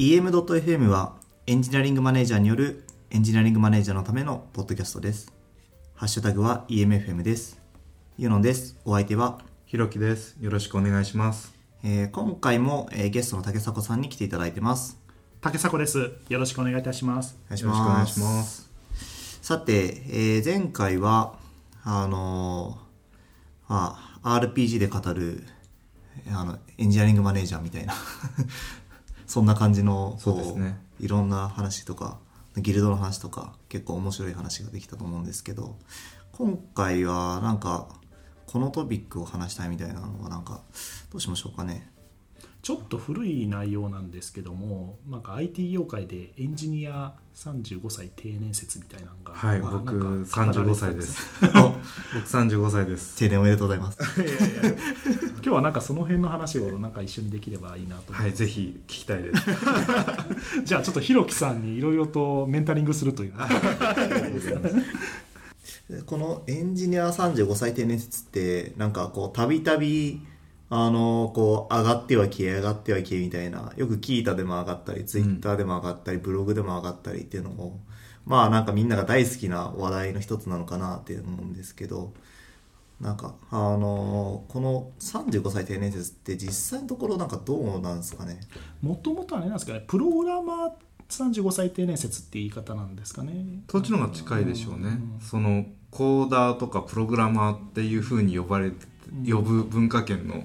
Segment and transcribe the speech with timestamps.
[0.00, 1.12] EM.FM は
[1.46, 5.30] エンジニアリングマネージャーによるエンジニアリングマネージャーのためのポッドキャストです。
[5.94, 7.60] ハッシュタグは EMFM です。
[8.16, 8.78] ユノンです。
[8.86, 10.38] お相手は、ひろきです。
[10.40, 11.52] よろしくお願いします。
[11.84, 14.98] えー今回も、えーゲストの竹迫さんに来ていただいてます。
[15.42, 16.12] 竹迫です。
[16.30, 17.32] よろしくお願いいたします。
[17.32, 18.04] よろしくお願。
[18.04, 18.70] いします。
[19.42, 21.34] さて、えー前回は、
[21.84, 25.44] あのーまあ、RPG で語る、
[26.32, 27.92] あの、エンジニアリングマネージャーみたいな、
[29.30, 32.18] そんな感じの、そうですねいろんな話とか、
[32.56, 35.76] ギルドの話とか、結構面白い話ができたと思うんですけど、
[36.32, 37.86] 今回はなんか、
[38.48, 40.62] このトピックを話したいみたいなのはなんか、
[41.12, 41.88] どうしましょうかね。
[42.62, 51.40] ちょっと古い内容なんですけども、なんか IT 業界でエンジニア35歳定年説みたいなのが、はい、まあ僕なんか語られ35てたん歳です。
[51.42, 53.16] 僕35歳です。
[53.16, 53.98] 定年おめでとうございます。
[54.20, 54.76] いやいや
[55.34, 59.42] 今日はなんかその辺の話をなんか一緒にできればいいなとはい、ぜひ聞きたいです。
[60.64, 63.32] じゃあちょっとひろきさんにいろいろとメンタリングするという
[66.04, 70.20] このエンジニア35歳定年説ってなんかこうたびたび
[70.72, 77.80] あのこう上がっては消え上がっては消えみたいなよく聞いたでも上がったりツイッターでも上がったり、ブログでも上がったりっていうのも
[78.24, 82.12] まあなんかみんなが大好きな話題の一つなのかなって思うんですけど
[83.00, 88.38] なんかあのこの35歳定年説って実際のところなんかどうなんですかね？
[88.80, 90.70] もともとはあれなんですかねプログラマー
[91.08, 93.32] 35歳定年説って言い方なんですかね？
[93.68, 94.90] そっちの方が近いでしょうね。
[94.90, 95.18] ん。
[95.20, 98.86] その、コーダーとかプログラマーっていう風に呼ばれて、
[99.28, 100.44] 呼ぶ文化圏の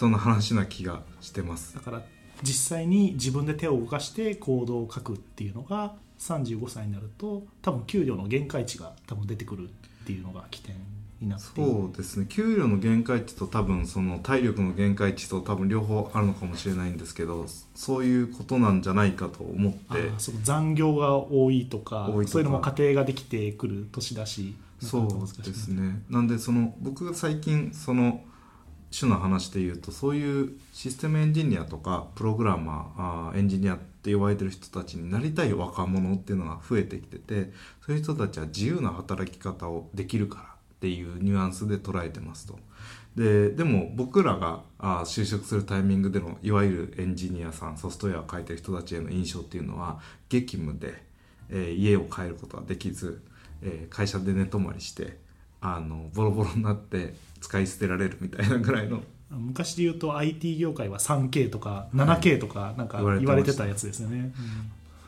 [0.00, 1.74] 人の話な気がしてます。
[1.74, 1.80] だ。
[1.80, 2.02] から
[2.42, 10.74] 実際に自分で手を動かして行動を書くっていうのが35歳になると多分給料の限界値が多分出てくるっていうのが起点
[11.20, 12.24] になってそうですね。
[12.30, 20.10] 給料の限界値と多分その体力の限界値と多分両方あるのかもしれないんですけどそういうことなんじゃないかと思って。
[20.16, 26.02] その残業が多いとかそういうのも家庭ができてくる年だしそうですね。
[26.08, 28.24] なんでその僕が最近その
[28.96, 37.52] 種の話で言うとそういうシステムエンジニアとかプログラマーあーエンジニアって呼ばれてる人たちになりたい若者っていうのが増えてきてて
[37.86, 40.46] そういう人たちは自由な働き方をできるからっ
[40.80, 42.58] ていうニュアンスで捉えてますと。
[43.16, 51.02] ででも僕らがあ就職するタイミングでのいわゆるエンジニアさんソフトウェアを書いてる人たちへの印象っていうのは激務で、
[51.50, 53.20] えー家を帰ることができず、
[53.62, 55.18] えー会社で寝泊まりして
[55.60, 59.02] あのボロボロになって使い捨てられるみたいなぐらいの。
[59.30, 63.66] 昔で言うと IT 業界は 3K とか 7K とかなんか言われてた。
[63.66, 64.32] やつですよね、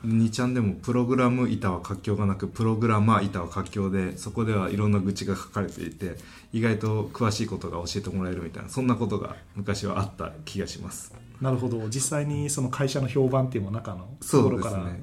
[0.07, 6.17] 2ちゃんでもプログラム板は活況がなくプログラマー板は活況でそこではいろんな愚痴が書かれていて
[6.53, 11.15] 意外と詳しいことが教えてもらえるみたいなそんなことが昔はあった気がします。
[11.41, 11.89] なるほど。
[11.89, 15.01] 実際にその会社の評判っていうのも中のところからそうですね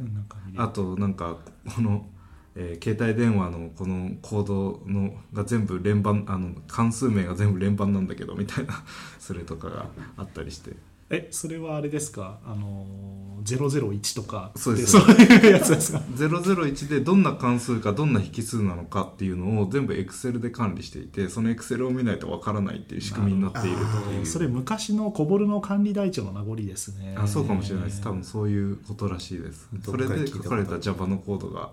[0.58, 1.38] うあとなんか
[1.76, 2.06] この、
[2.56, 8.84] えー携帯電話のこのコードのが全部連番あの関数名が全部連番なんだけどみたいな
[9.20, 9.86] それとかが
[10.18, 10.72] あったりして。
[11.10, 12.40] えそれはあれですか？
[12.46, 12.86] あの
[13.44, 14.92] 001とかそうです。
[14.92, 24.26] そういうやつですか？001でどんな関数かどんな引数なのかっていうのを全部 Excel で管理していてその Excel を見ないとわからないっていう仕組みになっているっていう。
[24.26, 27.16] それ昔の小ボルの管理台帳の名残ですね。
[27.18, 28.02] あそうかもしれないです。
[28.02, 29.68] 多分そういうことらしいです。
[29.84, 31.62] それで書かれた Java のコードが。
[31.62, 31.72] は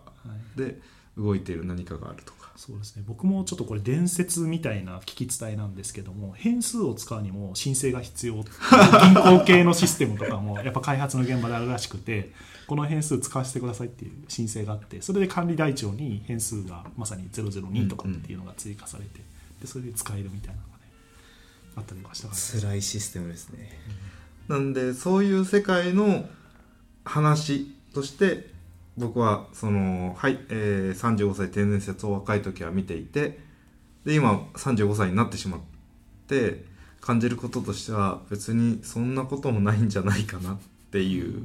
[0.57, 0.59] い。
[0.59, 0.81] で
[1.17, 2.53] 動いている何かがあるとか。
[2.57, 3.05] そうですね。
[3.07, 8.45] 僕もちょっとこれ伝説みたいな聞き伝えなんですけども変数を使うにも申請が必要銀
[9.15, 12.33] 行系のシステムとかもやっぱ開発の現場であるらしくて
[12.67, 19.21] この変数使わせてくださいっていう申請があってそれで管理台帳に変数がまさに002とかっていうのが追加されて
[19.61, 20.85] でそれで使えるみたいなのがね
[21.77, 23.71] あったりとかしたから、辛いシステムですね。
[24.49, 26.25] なんでそういう世界の
[27.05, 28.56] 話として
[28.97, 33.39] 僕はそのはい、えー、35歳定年説を若い時は見ていて
[34.05, 35.61] で今35歳になってしまっ
[36.29, 36.65] て
[37.01, 40.59] 感じることとしては別にそんなこともないんじゃないかなっ
[40.91, 41.43] ていう、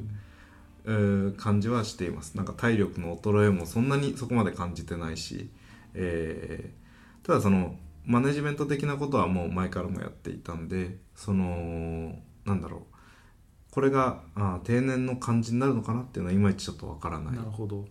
[0.84, 2.36] えー感じはしています。
[2.36, 5.48] なんか体力の衰えもそんなにそこまで感じてないし、
[5.94, 6.82] えー
[7.26, 12.91] ただそのマネジメント的なことはもう前からもやっていたんでそのなんだろう
[13.72, 17.34] これがあ定年の感じになるのかなっていうのはいまいちちょっとわからない。
[17.34, 17.84] なるほど、ま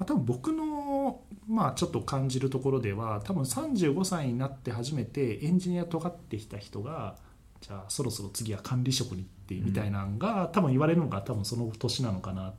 [0.00, 7.16] あ、多分僕の、まあ、ちょっと感じるところでは多分35歳になって初めてエンジニア尖ってきた人が
[7.60, 12.54] じゃあそろそろ次は管理職にってみたいなのが、多分言われるのが多分その年なのかなっ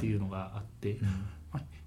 [0.00, 1.26] ていうのがあって、うん。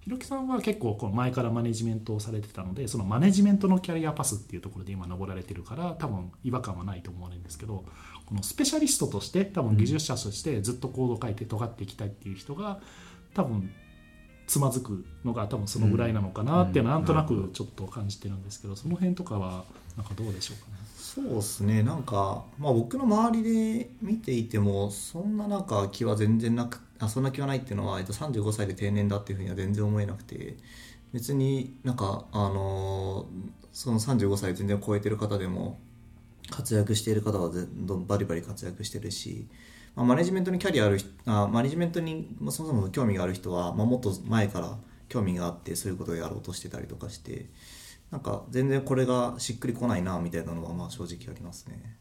[0.02, 7.86] ひろきさんは結構この前からマネジメントをされてたのでそのマネジメントのキャリアパスっていうところで今登られてるから多分違和感はないと思われるんですけど
[8.30, 12.80] このスペシャリストとして多分技術者としてずっとコードを書いて尖っていきたいっていう人が
[13.34, 13.72] 多分
[14.46, 19.66] つまずくのが多分そのぐらいなのかなっていうのはなんとなくちょっと感じてるんですけどその辺とかは
[19.98, 20.78] なんかどうでしょうかね？
[20.96, 21.82] そうですね。
[21.82, 30.58] なんか、まあ、僕の周りで見ていてもそんななんか気は全然なくあそんな気はないっていうのは、えっと、35歳で定年だっていうふうには全然思えなくて
[31.14, 33.26] 別になんかあの
[33.72, 35.80] その35歳全然超えてる方でも
[36.60, 39.48] 活躍している方はどんバリバリ活躍してるし、
[39.96, 44.78] まあ、マネジメントにキャリアある人あマネジメントにそもそも興味がある人は、まあ、もっと前から
[45.08, 47.46] 興味があってそういうことをやろうとしてたりとかして
[48.12, 51.96] なんか全然これがしっくりこないなみたいなのはまあ正直ありますね。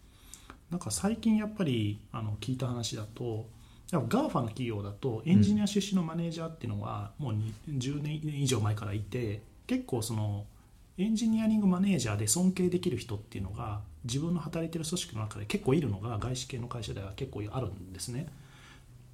[0.70, 3.46] なんか最近やっぱりあの聞いた話だと
[3.90, 7.34] やっぱ GAFA の企業だとエンジニア出身のマネージャーっていうのはもう
[7.70, 10.44] 10年以上前からいて結構その
[10.98, 18.26] エンジニアリングマネージャーで尊敬できる人っていうのが自分の働いてる組織の中で結構いるのが外資系の会社では結構あるんですね。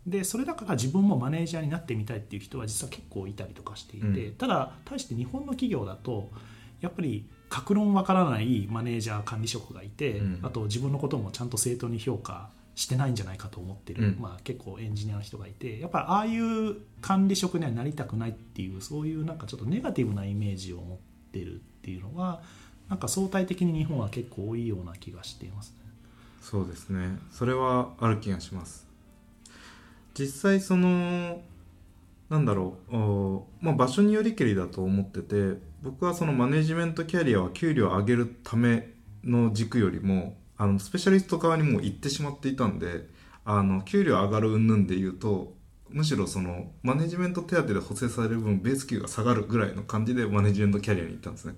[0.06, 4.34] でそれだから自分もマネージャーになってみたいっていう人は実は結構いたりとかしていて、うん。
[4.34, 6.30] ただ対して日本の企業だと
[6.80, 10.40] やっぱり格論わからないマネージャー管理職がいて、うん。
[10.42, 14.18] あと自分のこともちゃんと正当に評価してないんじゃないかと思ってる、うん。
[14.20, 20.98] まあ、結構エンジニアの人がいてやっぱりああいう管理職にはなりたくないっていうそういうなんかちょっとネガティブなイメージを持っ
[21.32, 22.42] てるっていうのが
[22.94, 25.78] なんか相対的に日本は結構多いような気がしていますね。
[26.40, 27.18] そうですね。
[27.32, 28.86] それはある気がします。
[30.16, 31.42] 実際その
[32.28, 38.92] なんだろうまあ、場所によりけりだと思ってて僕はそのマネジメントキャリアは給料を上げるため
[39.24, 43.08] の軸よりもあのスペシャリスト側にも行ってしまっていたんで
[43.44, 45.52] あの給料上がる云々で言うと
[45.90, 51.56] むしろそのマネジメント手当で補正される分ベース給が下がるぐらいの感じでマネジメントキャリアに行ったんですね。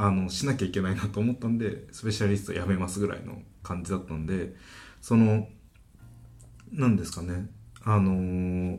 [0.00, 4.54] あのしなきゃいけないなと思ったんでスペシャリスト辞めますぐらいの感じだったんで
[5.02, 5.48] その
[6.72, 7.48] 何ですかね。
[7.84, 8.78] あのー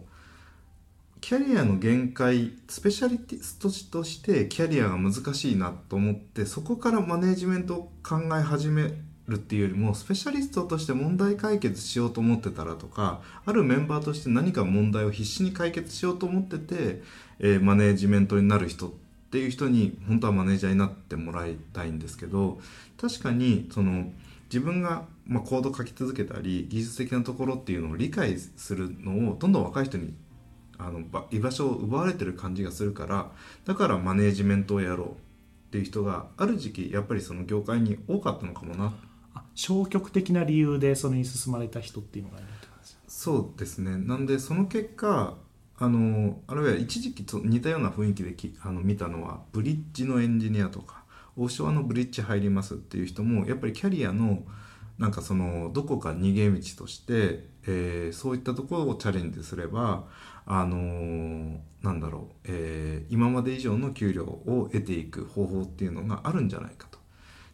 [1.22, 8.94] キャリアの限界スペシャリストとしてキャリアが難しいなと思ってそこからマネージメントを考え始め
[9.28, 17.04] るっていうよりもスペシャリストとして問題解決しようと思ってたらとかあるメンバーとして何か問題を必死に解決しようと思ってて、
[17.40, 22.60] えーマネージメントになる人っていう人に本当はマネージャーになってもらいたいんですけど
[23.00, 24.12] 確かにその
[24.46, 30.14] 自分が、まあ、コード書き続けたり技術的なところっていうのを理解するのをどんどん若い人に
[30.80, 33.32] あのば居場所を奪われてる感じがするから
[33.66, 38.94] だからマネージメントをやろうっていう人がある時期やっぱりその業界に多かったのかもな。
[39.36, 43.98] あ消極的な理由でそれに進まれた人っていうのがいるって感じですそうですね。
[43.98, 45.36] なんでその結果
[45.82, 51.04] あのあるいは一時期と似たような雰囲気であの見たのはブリッジのエンジニアとか
[51.38, 54.44] オフショアのブリッジ入りますっていう人もやっぱりキャリアの
[54.98, 60.06] なんかそのどこか逃げ道として、えーそういったところをチャレンジすれば
[60.46, 67.00] あのーなんだろう、えー今まで以上の給料を得ていく方法っていうのがあるんじゃないかと。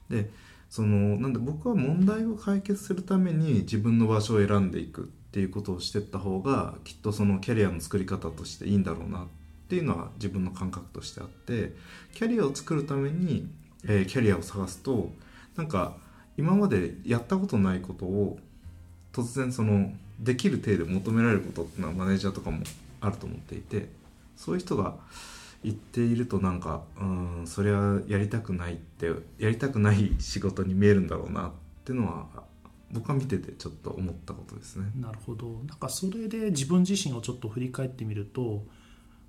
[0.10, 0.31] で
[0.69, 9.28] そのなんで僕は問題を解決するために自分の場所を選んでいくていうことをしてった方がきっとそのキャリアの作り方としていいんだろうなっ
[9.68, 11.74] ていうのは自分の感覚としてあって
[12.14, 13.46] キャリアを作るために、
[13.84, 15.12] えーキャリアを探すと
[15.58, 15.98] なんか
[16.38, 18.40] 今までやったことないことを
[19.12, 19.92] 突然その
[20.22, 22.63] できる程度求められることっていうのはマネージャーとかも
[23.01, 23.89] あると思っていて
[24.38, 24.96] そういう人が
[25.65, 31.51] 言っているとなんかうんそれはやりたくないってやりたくない仕事に見えるんだろうなっ
[31.84, 32.46] ていうのは
[32.92, 34.92] 僕は見ててちょっと思ったことですね。
[34.96, 38.63] なるほどなんかそれで自分自身をちょっと振り返ってみると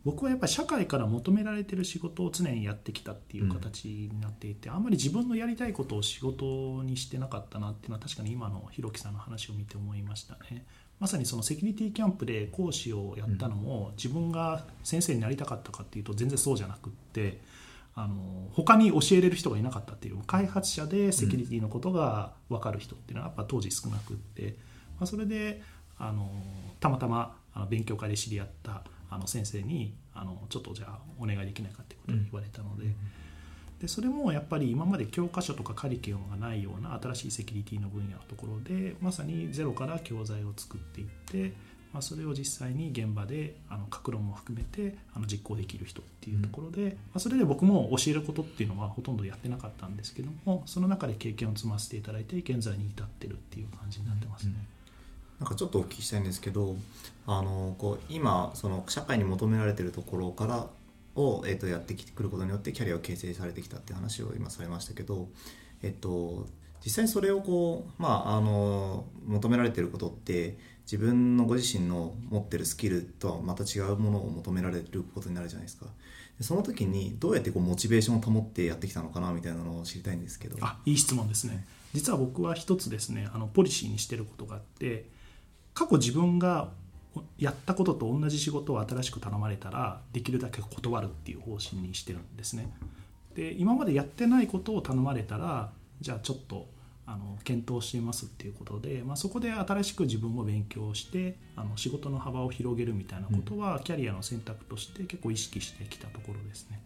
[0.05, 10.65] 僕はやっぱり社会から求められてる仕事を常にやってきたっていう形になっていて、あんまり自分のやりたいことを仕事にしてなかったなっていうのは確かに今のひろきさんの話を見て思いましたね
[11.01, 17.41] まさにそのセキュリティキャンプで講師をやったのも、自分が先生になりたかったかっていうと全然そうじゃなくって
[17.99, 24.57] あの他に教えれる人がいなかったっていう開発者でセキュリティのことが分かる人っていうのはやっぱ当時少なくって、
[24.99, 25.63] まあ、それで
[25.99, 26.31] あの
[26.79, 32.85] たまたまあの勉強会で知り合ったあの先生にあのちょっとじゃあお願いできないかっていうことを言われたので,、
[33.81, 41.55] でそれもやっぱり今まで教科書とかカリキュラムがないような新しいセキュリティの分野のところでまさにゼロから教材を作っていって、
[41.97, 54.53] まあ、それを実際に現場であの各論も含めてあの実行できる人っていうところで、まあ、それで僕も教えることっていうのはほとんどやってなかったんですけどもその中で経験を積ませていただいて現在に至ってるっていう感じになってますね。
[55.41, 56.77] なんかちょっとお聞きしたいんですけど
[57.27, 60.67] あのこう今その社会に求められてるところから
[61.15, 65.29] を、えっとやってきてくることによってキャリアを形成されてきたっていう話を今されましたけど、
[65.83, 66.47] えっと、
[66.85, 75.87] 実際にそれをこう、まあ、あの求められてることって自分のご自身の持ってるスキルとはまた違うものを求められることになるじゃないですか。
[76.41, 80.59] その時にどうやってこうモチベーションを保ってやってきたのかなみたいなのを知りたいんですけど。
[80.61, 81.67] あいい質問ですね。
[81.93, 85.09] 実は僕は一つですねあのポリシーにしてることがあって
[85.73, 86.71] 過去自分が
[87.39, 92.71] やったことと同じ仕事を新しく頼まれたらできるだけ断るっていう方針にしてるんですね。
[93.35, 96.69] で今までやってないことを頼まれたらじゃあちょっと
[97.07, 106.81] あの検討していますっていうことで、まあ、そこで新しく自分も勉強してあの仕事の幅を広げるみたいなことは、キャリアの選択として結構意識してきたところですね。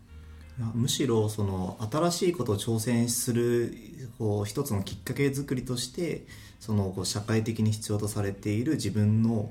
[0.74, 3.74] むしろその新しいことを挑戦する
[4.18, 6.26] こう一つのきっかけ作りとして
[6.58, 9.50] そのこう社会的に必要とされている自分の,、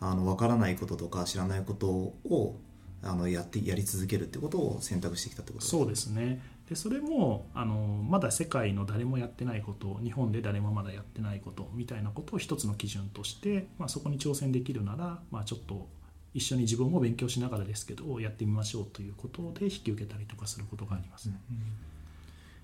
[0.00, 2.56] あの分からないこととか知らないことを
[3.02, 7.74] あのやってやり続けるってことを選択してきたってことですそうですねでそれもあの
[8.08, 15.88] まだ世界の誰もやってないこと日本で誰もまだやってないことみたいなことを一つの基準として、まあ、そこに挑戦できるなら、まあ、ちょっと
[16.32, 21.40] 一緒に自分も勉強しながらですけどやってみましょうということで引き受けたりとかすることがありますね。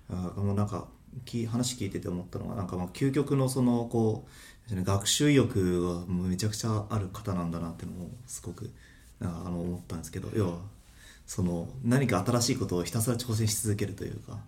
[0.09, 0.87] あもうなんか
[1.49, 4.25] 話聞いてて思ったのはなんかまあ究極のそのこ
[4.71, 8.71] う学習意欲がもうめちゃくちゃある方なんだなっていうのをすごく
[9.19, 10.76] あの思ったんですけど要は
[11.27, 14.39] その何か新しいことをひたすら挑戦し続けるというか。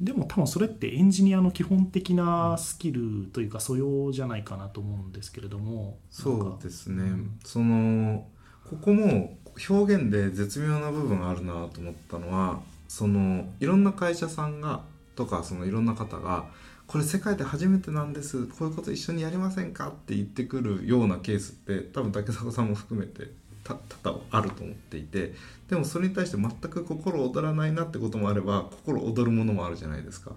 [0.00, 5.98] でも多分それってエンジニアの基本的なスキルというか素養じゃないかなと思うんですけれども。
[6.10, 7.04] そうですね、
[7.44, 8.24] その
[8.70, 9.36] ここも
[9.68, 14.82] 表現で絶妙な部分があるなと思ったのはそのいろんな会社さんが
[15.16, 16.46] とかそのいろんな方が
[16.86, 18.46] これ世界で初めてなんです。
[18.46, 19.88] こういうこと一緒にやりませんか？
[19.88, 23.32] って言ってくるようなケースって多分竹迫さんも含めて
[23.74, 25.34] 多々あると思っていて
[25.68, 30.32] でもそれに対して全く心躍らないなってこともあれば心躍るものもあるじゃないですか。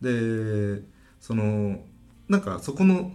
[0.00, 0.82] で
[1.20, 1.80] その
[2.28, 3.12] なんかそこの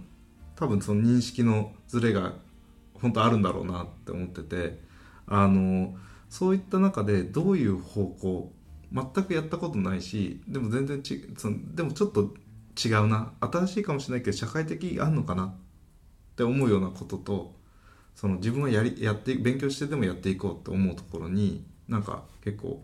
[0.56, 2.34] 多分その認識のズレが
[2.94, 4.80] 本当あるんだろうなって思ってて
[5.26, 5.96] あの
[6.28, 8.52] そういった中でどういう方向
[8.92, 12.34] 全くやったことないしでも全然ちそのでもちょっと
[12.84, 15.54] 違うな新しいかもしれないけど社会的あんのかなっ
[16.36, 17.54] て思うようなことと
[18.16, 22.82] その自分はやりやって勉強してでもやっていこうって思うところになんか結構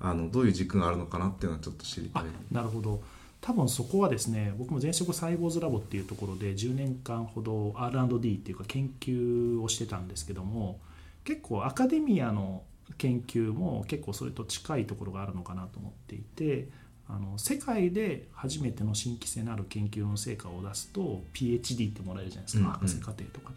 [0.00, 2.24] あのどういう軸があるのかなっていうのはちょっと知りたい。
[2.50, 3.02] なるほど。
[3.42, 10.78] 多分そこはですね僕も前職サイボーズラボっていうところで10年間ほど R&D っていうか研究をしてたんですけども
[11.24, 12.62] 結構アカデミアの
[12.98, 16.68] 研究も結構それと近いところがあるのかなと思っていて
[17.08, 23.52] あの世界で初めての新規性のある研究の成果を出すと PhD ってもらえるじゃないですか、うんうん、博士課程とか。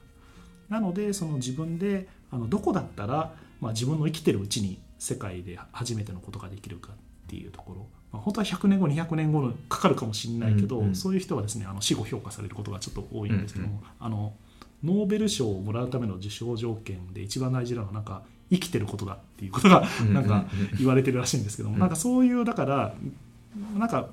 [0.69, 6.95] なのでその自分であのどこだったら、まあ、自分の生きてるうちに世界で初めてのことができるかっ
[7.27, 14.33] ていうところ、まあ、本当は100年後200年後のかかるかもしれないけど、うんうん、そういう人はですねあの死後評価されることがちょっと多いんですけども、うんうん、あの
[14.83, 20.45] ノーベル賞をもらうための受賞条件で一番大事なのはなんか生きてることだっていうことがなんか
[20.77, 22.93] 言われてるらしいんですけども、なんかそういうだから
[23.77, 24.09] なんか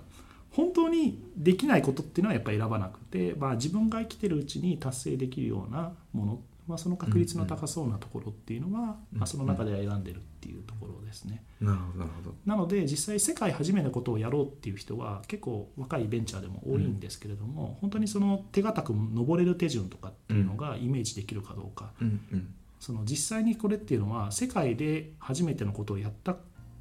[0.53, 6.41] 本当にできないことっていうのはやっぱり選ばなくて、まあ、自分が生きてるうちに達成できるようなもの
[6.71, 11.43] まあ、その確率の高そうなところっていうのは、まあ、その中では選んでるっていうところですね。
[11.61, 21.93] なるほどなので実際世界初めのことをやろうっていう人は結構若いベンチャーでも多いんですけれども、うん、本当にその手堅く登れる手順とかっていうのがイメージできるかどうか、
[22.79, 26.37] その実際にこれっていうのは世界で初めてのことをやった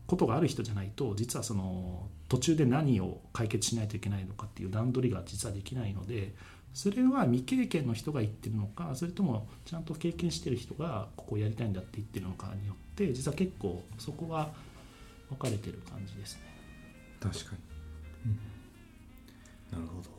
[0.09, 6.33] ことがある人じゃないと実はその途中で何を解決しないといけないのかっていう段取りが実はできないので
[6.73, 14.49] それは未経験の人が言ってるのかそれともちゃんと経験してる人がここをやりたいんだって言ってるのかによって実は結構そこは
[15.29, 16.41] 分かれてる感じですね。
[17.19, 17.51] 確か
[18.25, 18.31] に、
[19.75, 20.09] うん、なるほど。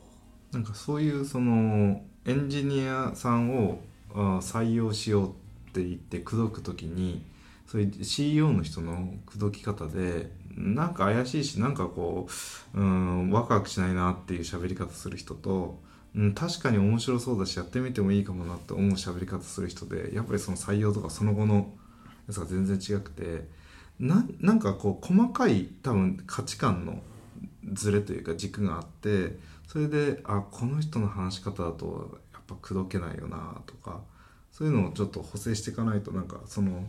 [0.53, 3.81] なんかそういうそのエンジニアさんを
[4.13, 5.31] 採用しようっ
[5.73, 7.23] て言って口説く時に
[7.71, 12.27] そういう CEO の人の口説き方でなんか怪しいしなんかこ
[12.73, 15.79] ううんワクワクしないなっていう喋り方する人と
[16.13, 21.71] うん、確かに面白そうだしやってみてもいいかもなって思う喋り方する人でやっぱりその採用とかその後の
[22.27, 23.47] やつが全然違くて
[23.97, 27.01] ななんかこう細かい多分価値観の
[27.71, 29.37] ズレというか軸があって
[29.69, 34.01] それであこの人の話し方だとやっぱ口説けないよなとか
[34.51, 36.83] そういうのをちょっと補正していかないとなんかその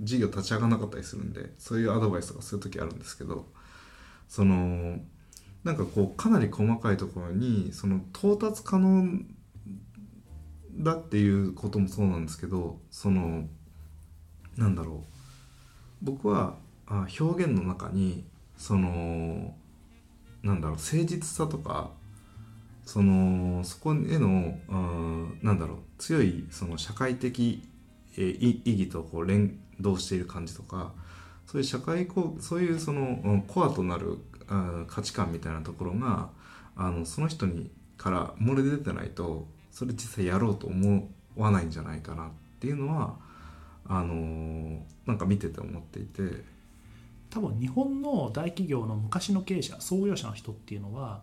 [0.00, 3.46] 事業立ち上がらなかったりするんでそういうアドバイスとかする時あるんですけど
[4.28, 4.98] その
[5.62, 9.20] なんかこうかなり細かいところにその到達可能
[10.76, 13.48] だっていうこともそうなんですけどその
[14.56, 15.14] なんだろう。
[16.02, 18.24] 僕は表現の中に
[18.58, 19.54] その
[20.42, 21.90] なんだろう誠実さとか
[22.84, 27.66] そのそこへの、うん、なんだろう強いその社会的、
[28.16, 30.92] えー意意義とこう連動している感じとか
[31.46, 36.28] そういう社会こうそういうその、うんコアとなる、うん価値観みたいなところが
[36.76, 43.16] あのその人にから漏れ出てないとそれ実際やろうと思わないんじゃないかなっていうのは
[43.86, 46.54] あのーなんか見てて思っていて。
[47.30, 51.22] 多分日本の大企業の昔の経営者創業者の人っていうのは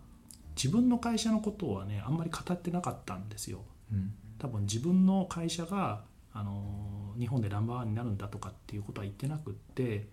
[0.57, 3.59] 自分の会社のことはねあんまり語ってなかったんですよ
[3.93, 6.01] うん多分自分の会社が、
[6.33, 10.07] あの日本でナンバーワンになるんだとかっていうことは言ってなくって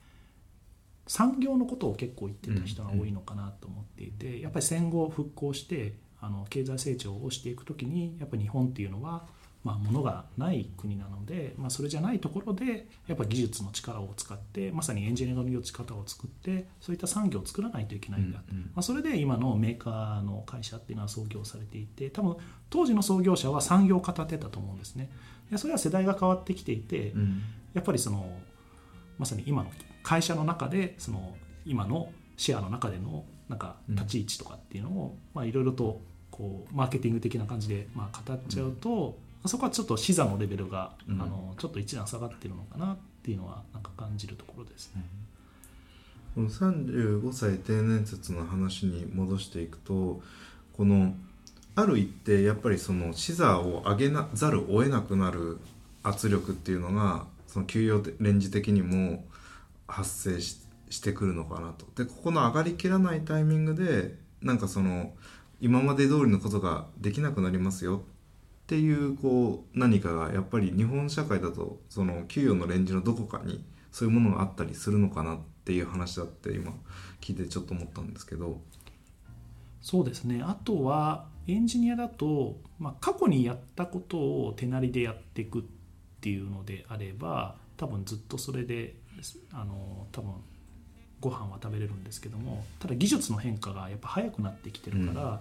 [1.06, 9.26] 産業のことを結構言ってた人が多いのかなと思っていて、やっぱり戦後復興してあの経済成長をしていく時にやっぱり日本っていうのは、
[9.64, 18.64] まあ、物がない国なので、まあ、それじゃないところでやっぱ技術の力を使ってまさにエンジニアの力を作ってそういった産業を作らないといけないんだ、うんうん。
[18.64, 22.36] まあ、それで今のメーカーの会社っていうのは創業されていて多分
[22.70, 25.10] 当時の創業者は産業を語ってたと思うんですね
[25.50, 27.42] でそれは世代が変わってきていて、うん。
[27.74, 28.30] やっぱりその
[29.18, 29.70] まさに今の
[30.02, 36.00] 会社の中でその今のシェアの中でのなんか立ち位置とかっていうのをまあいろいろと
[36.30, 41.20] こうマーケティング的な感じでまあ語っちゃうと、そこはちょっと視座のレベルが、うん。
[41.20, 45.04] あのちょっと一段下がってるのかなっていうのはなんか感じるところですね。
[46.34, 50.22] この35歳定年説の話に戻していくと
[50.72, 51.14] この
[51.78, 55.58] ある一定やっぱりその視座を上げなざるを得なくなる
[56.02, 59.24] 圧力っていうのがその給与レンジ的にも
[59.86, 60.58] 発生し
[60.90, 61.86] してくるのかなと。
[62.02, 65.12] でここの上がりきらないタイミングでなんかその
[65.60, 68.02] 今まで通りのことができなくなりますよ
[68.64, 76.72] っていうこう何かがやっぱり日本社会だとその給与のレンジのどこかにそういうものがあったりするのかなっていう話だって今
[77.20, 78.60] 聞いてちょっと思ったんですけど。
[79.80, 80.42] そうですね。
[80.42, 85.62] あとはエンジニアだと、まあ、過去にやったことを手なりでやっていくっ
[86.20, 88.96] ていうのであれば多分ずっとそれで
[89.52, 90.32] あの多分
[91.20, 95.40] ご飯は食べれるんですけどもただ技術の変化がやっぱ早くなってきてるから、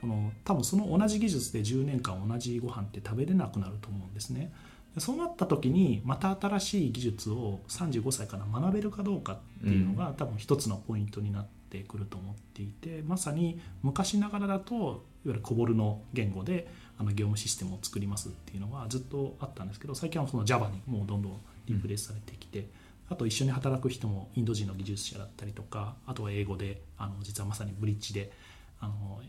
[0.00, 4.52] この多分その同じ技術で10年間同じご飯って食べれなくなると思うんですね。
[4.94, 11.46] でそうなった時にまた新しい技術を35歳から学べるかどうかっていうのが、多分一つのポイントになっ
[11.78, 22.68] てくると思っていてまさに昔ながらだといわゆるコボルの言語であの業務システムを作りますっていうのはずっとあったんですけど最近はその Java にもうどんどんリプレイされてきて、
[23.08, 28.32] あと一緒に働く人もインド人の技術者だったりとかあとは英語であの実はまさにブリッジで
[28.80, 29.20] あの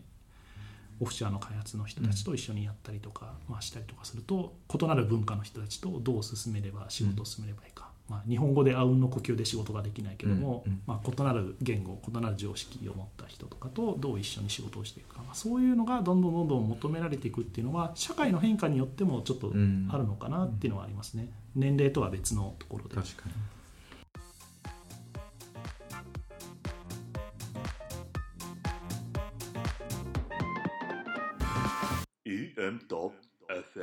[1.00, 10.82] オフショアの開発の人たちと一緒にやったりとか、まあ、したりとかすると異なる文化の人たちとどう進めれば仕事を進めればいいか、まあ、日本語であうんの呼吸で仕事ができないけども、うんうん。
[10.86, 19.88] まあ、異なる言語異なる常識を持った人とかとどう一緒に仕事をしていくか、まあ、そういうのがどんどんどんどん求められていくっていうのは社会の変化によってもちょっとうん。
[19.90, 22.94] あるのかなっていうのはありますね、年齢とは別のところで。
[22.94, 23.56] 確かに。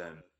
[0.03, 0.32] ら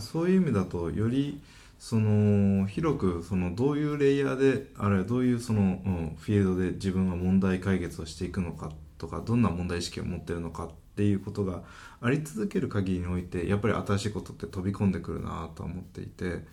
[0.00, 1.40] そういう意味だとより
[1.80, 11.62] その広くそのどういうレイヤーであるいはどういうその、うん、フィールドで自分が問題解決をしていくのかとかどんな問題意識を持ってるのかっていうことが
[12.02, 16.44] あり続ける限りにおいてやっぱり新しいことって飛び込んでくるなとは思っていて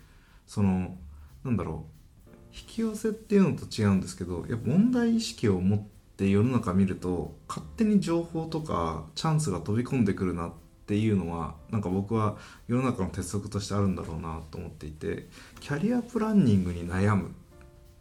[0.47, 0.95] その
[1.43, 1.85] なんだろ
[2.25, 5.79] う引き寄せっていうのと違うんですけどやっぱ問題意識を持っ
[6.15, 15.27] て世の中見ると勝手に情報とかチャンスが飛び込んでくるなってていうのはなんか僕は世の中の鉄則としてあるんだろうなと思っていて
[15.59, 17.29] キャリアプランニングに悩むっ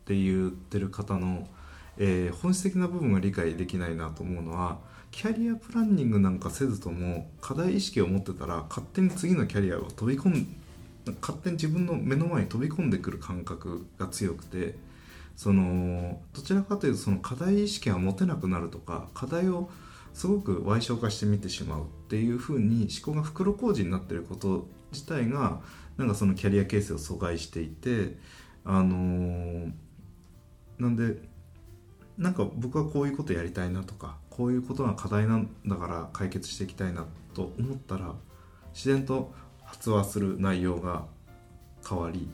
[0.05, 1.49] て言ってる方の、
[1.99, 4.79] えー本質的な部分が理解できないなと思うのは
[5.11, 10.46] キャリアプランニングなんかせずとも課題意識を持ってたら勝手に次のキャリアを飛び込ん
[11.20, 14.77] 勝手に自分の目の前に飛び込んでくる感覚が強くて
[15.37, 19.70] そのどちらかというとその課題意識が持てなくなるとか課題を
[20.14, 21.83] すごく歪小化して見てしまう。
[22.06, 25.60] っていうふうに思考が袋小路になってること自体が
[25.96, 28.16] なんかそのキャリア形成を阻害していて
[28.64, 29.72] あのー
[30.78, 31.16] なんで
[32.18, 38.14] なんか僕はこういうことやりたいなとかこういうことが課題なんだから解決していきたいなと思ったら
[38.74, 39.32] 自然と
[39.64, 41.06] 発話する内容が
[41.88, 42.28] 変わり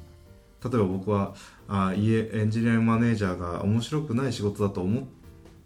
[0.65, 1.35] 例えば僕は
[1.69, 5.22] あ家エンジニアマネージャーが面白くない仕事だと思って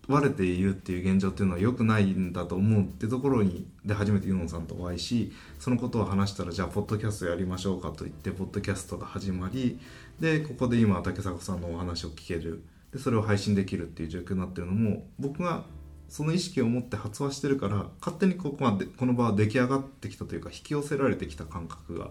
[0.09, 9.81] れているっていう現状っていうのは良くないんだと思うってところにで初めてユノンさんとお会いしそのことを話したらじゃあポッドキャストやりましょうかと言ってポッドキャストが始まり
[10.21, 12.63] でここで今竹迫さんのお話を聞ける。
[12.93, 15.65] でそれを配信できるっていう状況になってるのも僕が
[16.09, 22.11] その意識を持って発話してるから勝手にここまでこの場は出来上がってきたというか引き寄せられてきた感覚が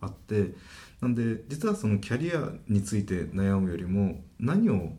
[0.00, 0.54] あって
[1.00, 4.92] なんで実はそのキャリアについて悩むよりも何を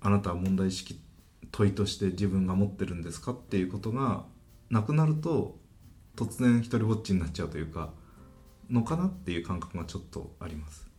[0.00, 1.11] あなたは問題意識って
[1.52, 4.24] 問いとして自分が持ってるんですかっていうことが
[4.70, 5.58] なくなると
[6.16, 7.90] 突然一人ぼっちになっちゃうというか
[8.70, 10.92] のかなっていう感覚がちょっとあります。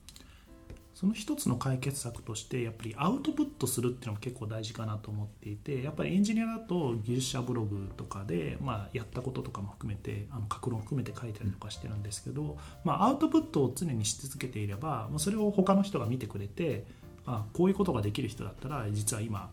[0.94, 16.86] その一つの解決策としてやっぱりアウトプットするっていうのも結構大事かなと思っていてやっぱりエンジニアだと技術者ブログとかで、まあ、やったこととかも含めてあの格論を含めて書いたりとかしてるんですけど、まあ、アウトプットを常にし続けていればもうそれを他の人が見てくれて
[17.26, 19.50] あこういうことができる人だったら実は今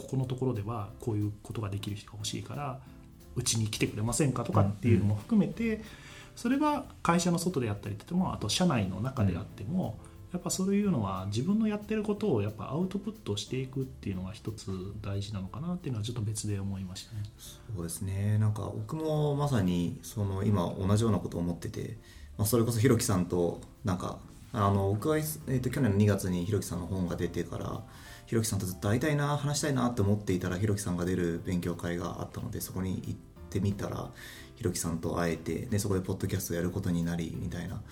[0.00, 2.78] こここのところではこういうことができる人が欲しいから
[3.36, 5.82] うちに来てくれませんかとかっていうのも含めて、
[6.34, 9.98] それは会社の外でやったりともあと社内の中であっても、
[10.32, 14.70] やっぱそういうのは自分のやってることをやっぱアウトプットしていくっていうのが一つ
[15.02, 17.22] 大事なのかなっていうのはちょっと別で思いましたね。
[17.74, 21.96] そうですねなんか僕もまさにその今同じようなことを思ってて、
[22.38, 24.18] まあ、それこそひろきさんとなんか
[24.52, 27.82] あの僕は、えー、と去年の2月にひろきさんの本が出てから
[28.30, 33.18] ひろきさんとずっと会いたいな話したいなって思っていたらひろきさんが出る勉強会があったのでそこに行っ
[33.50, 34.08] てみたら
[34.54, 37.82] ひろきさんと会えてでそこでポッドキャストやることになりみたいな。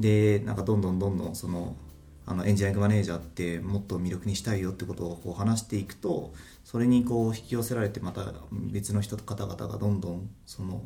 [0.00, 1.76] でなんかどんどんどんどんその
[2.26, 10.82] あのエンジニアリングマネージャーってもっと魅力にしたいよってことをこう話していくとそれにこう引き寄せられてまた別の人方々がどんどんその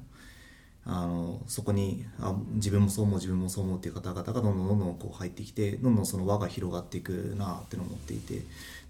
[0.87, 8.43] あのそこにあ自分もそう思う自分もそう思うっていう方々がどんどんどんどんこう入ってきてどんどんその輪が広がっていくなっての思っていて。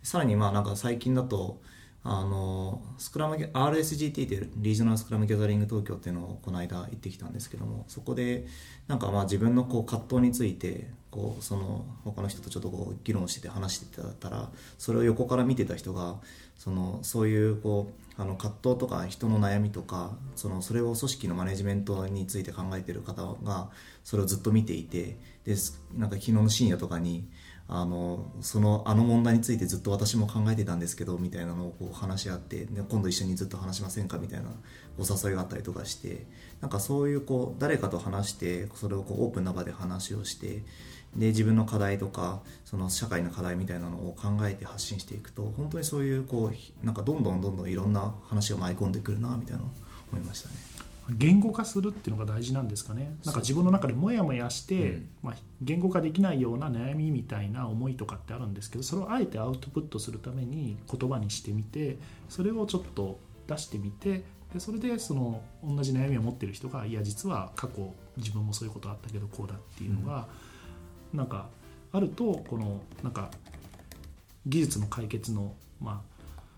[0.02, 1.58] さらにまあなんか最近だと
[2.02, 8.46] あのスクラム RSGT っていうリージョナルスクラムギャザリング東京っていうのをこの間行ってきたんですけどもそこで
[8.88, 16.16] なんかまあ自分のこう葛藤についてこうその他の人とちょっとこう議論してて話してたらそれを横から見てた人が
[16.56, 23.70] そのそういうこうあの葛藤とか人の悩みとかそのそれを組織のマネジメントについて考えてる方が
[24.04, 25.54] それをずっと見ていてで
[25.96, 27.28] なんか昨日の深夜とかに
[27.72, 34.50] あのそのあの問題についてずっと私も考えてたんですけどみたいなのをこう話し合ってで今度一緒にずっと話しませんかみたいな
[34.98, 36.26] お誘いがあったりとかして
[36.60, 40.64] なんかそういうこう誰かと話してそれをこうオープンな場で話をして
[41.14, 49.62] で自分の課題とかその社会の課題みたいなのを考えて発信していくと本当にそういうこうなんかどんどんどんどんいろんな話が舞い込んでくるなみたいな
[50.10, 50.69] 思いましたね。
[51.16, 53.16] 言語化するっていうのが大事なんですかね。
[53.24, 55.08] なんか自分の中でモヤモヤして、うん。
[55.22, 70.26] まあ、言語化できないような悩みみたいな思いとかってあるんですけどそれをあえてアウトプットするために言葉にしてみてそれをちょっと出してみてでそれでその同じ悩みを持ってる人がいや実は過去自分もそういうことあったけどこうだっていうのが、
[71.12, 71.48] なんか
[71.92, 73.30] あるとこのなんか
[74.46, 76.52] 技術の解決の、まあ、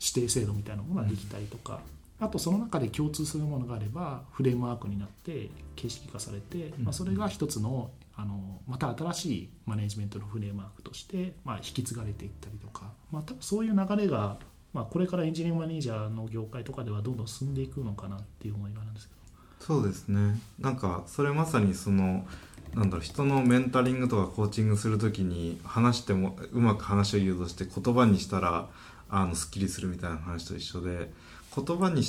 [0.00, 1.80] 指定制度みたいなものができたりとか、
[2.24, 14.38] あとその中で共通するものがあればフレームワークになって形式化されて、まあ、それが一つのあのまた新しいマネジメントのフレームワークとして、まあ、引き継がれていったりとか、まあ、多分そういう流れが、
[14.72, 19.24] まあ、これからエンジニアマネージャーの業界とかではどんどん進んでいくのかなっていう思いがあるんですけど。
[19.58, 22.26] そうですねなんかそれまさにその
[22.74, 28.68] なんだろう人のメンタリングとかコーチングするときに話してもうまく話を誘導して言葉にしたら
[29.08, 31.10] あのすっきりするみたいな話と一緒で
[31.54, 32.02] 言葉に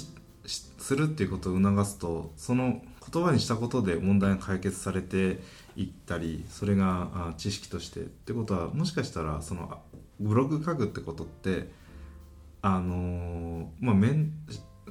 [0.45, 2.81] するっていうことを促すとその
[3.11, 5.39] 言葉にしたことで問題が解決されて
[5.75, 9.79] いったりそれが知識としてってことはもしかしたらその
[10.19, 11.69] ブログ書くってことって
[12.61, 14.31] あのまあメン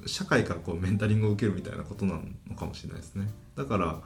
[0.05, 3.27] 社会からこうメンタリングを受けるみたいなことなのかもしれないですね。
[3.55, 4.01] だから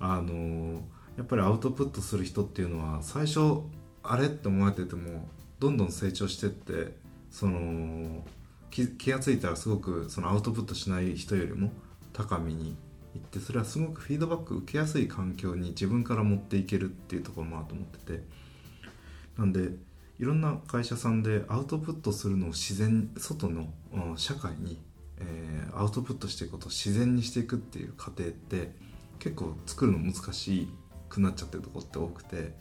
[0.00, 0.82] あの
[1.16, 3.62] やっぱりアウトプットする人っていうのは最初
[4.02, 5.28] あれって思われてても
[5.60, 6.96] どんどん成長してって
[7.30, 8.24] その
[8.98, 11.72] 気が付いたらすごくそのアウトプットしない人よりも
[12.12, 12.76] 高みに
[13.14, 18.44] 行ってそれはすごくフィードバック受けやすい環境に自分から持っていけるっていうところもあると思ってて。
[19.36, 19.70] なんで
[20.20, 23.66] いろんな会社さんでアウトプットするのを自然外の
[24.16, 24.80] 社会に、
[25.18, 28.70] えーアウトプットしていくことを自然にしていくっていう過程って
[29.18, 30.68] 結構作るの難し
[31.08, 32.54] くなっちゃってるとこって多くて。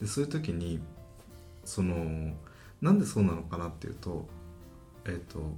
[0.00, 0.80] でそういう時に
[1.64, 2.32] その
[2.80, 4.28] なんでそうなのかなっていうと
[5.08, 5.56] えっ、と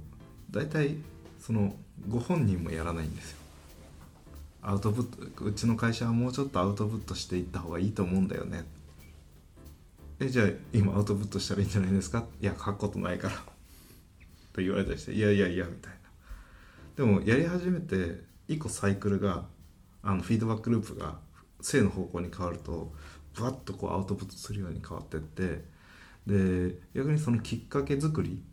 [0.49, 0.97] 大体
[1.39, 1.75] その
[2.07, 3.37] ご本人もやらないんですよ。
[4.63, 8.63] アウトプットうちの会社はもうちょっとアウトプットしていった方がいいと思うんだよね。
[10.19, 12.25] えじゃあ今アウトプットしたらいいんじゃないですか？
[12.39, 13.35] いや書くことないから。
[14.53, 15.99] と言われたりしていやいやいやみたいな。
[16.95, 19.45] でもやり始めて一個サイクルが
[20.03, 21.19] あのフィードバックループが
[21.61, 22.93] 正の方向に変わると
[23.33, 25.63] ブワッとこうアウトプットするように変わってって
[26.27, 28.43] で逆にそのきっかけ作り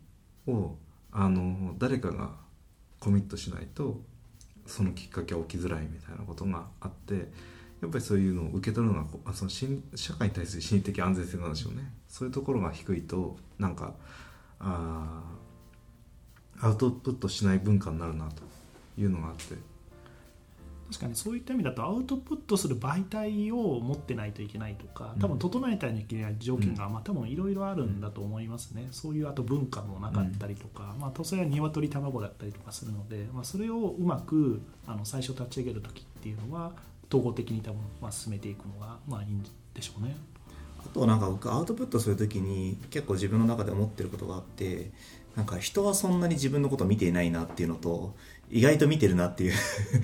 [0.47, 0.77] を
[1.19, 2.29] あの誰かが
[3.01, 3.99] コミットしないと
[4.65, 7.29] そのきっかけは起きづらいみたいなことがあって
[7.81, 11.91] やっぱりそういうのを受け取るのがその社会に対する心理的安全性なんでしょうね。
[12.07, 13.95] そういうところが低いとなんか
[14.59, 15.23] あ
[16.61, 18.43] アウトプットしない文化になるなと
[18.97, 19.55] いうのがあって。
[20.89, 36.73] 確かにそういった意味だとアウトプットする媒体を持ってないといけないとか多分整えたいといけない条件が、まあ、多分いろいろあるんだと思いますね、そういうあと文化もなかったりとか、まあ、それは鶏卵だったりとかするので、まあ、それをうまくあの最初立ち上げる時っていうのは
[37.07, 40.15] 統合的に多分、まあ、進めていくのが、まあ、いいんでしょうね。
[40.79, 44.91] あとなんか僕アウトプットするときに結構自分の中で思ってることがあって
[45.35, 48.15] なんか人はそんなに自分のことを見ていないなっていうのと
[48.51, 49.53] 意外と見てるなっていう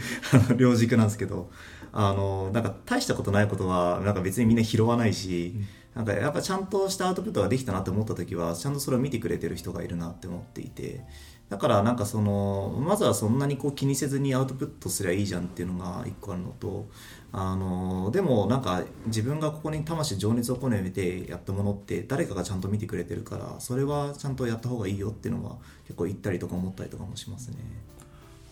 [0.57, 1.49] 両軸なんですけど
[1.91, 5.55] あのなんか大したことないことはなんか別にみんな拾わないし、
[5.95, 11.05] なんかやっぱちゃんとしたアウトプットができたなって思った時はちゃんとそれを見てくれてる人がいるなって思っていて
[11.47, 16.89] だからなんかそのまずはそんなにこう気にせずにアウトプットすりゃいいじゃんっていうのが一個あるのと
[17.31, 27.57] あのでもなんか自分がここに魂情熱を込めてやったものって誰かがちゃんと見てくれてるからそれはちゃんとやった方がいいよっていうのは結構言ったりとか思ったりとかもしますね。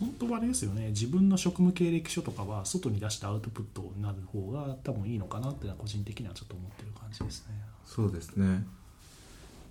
[0.03, 0.89] 本当はあれですよね。
[0.89, 7.55] 自分の職務経歴書とかは外に出したアウトプットになる方が多分いいのかなっていうのは個人的にはちょっと思ってる感じですね。
[7.85, 8.65] そうですね。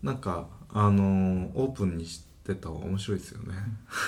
[0.02, 3.54] なんかあのオープンにしてた方が面白いですよね。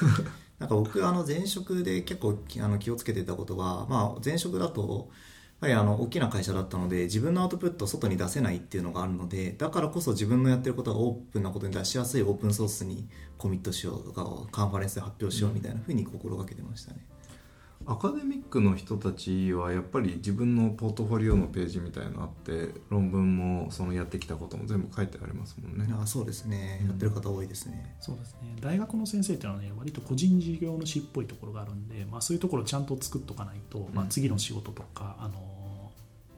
[0.59, 5.11] なんか僕あの前職で結構きあの気をつけてたことは、まあ、前職だと
[5.69, 17.07] やはりあの大きな会社だったので自分のアウトプットを外に出せないっていうのがあるのでだからこそ自分のやってることがオープンなことに出しやすいオープンソースにコミットしようとかカンファレンスで発表しようみたいなふうに心がけてましたね。
[17.87, 25.87] アカデミックの人たちはやっぱり自分のポートフォリオのページみたいなのあって論文もそのやってきたことも全部書いてありますもんね。
[26.01, 26.89] あそうですね、うん。
[26.89, 27.97] やってる方多いですね。
[28.01, 28.57] そうですね。
[28.61, 35.35] 大学の先生っていうのはね割と個人事業主っぽいところがあるんで、まあ、そういうところをちゃんと作っとかないと、まあ、次の仕事とか、あの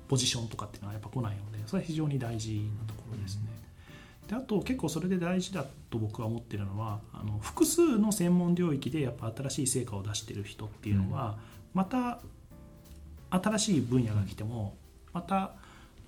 [0.08, 3.42] ポジションとかっていうのはやっぱ来ないのでそれは非常に大事なところですね。
[4.28, 11.38] であと結構それで大事だと僕は思ってるのはあの複数の専門領域でやっぱ新しい成果を出してる人っていうのは、
[11.74, 12.20] また
[13.30, 14.76] 新しい分野が来ても
[15.12, 15.52] また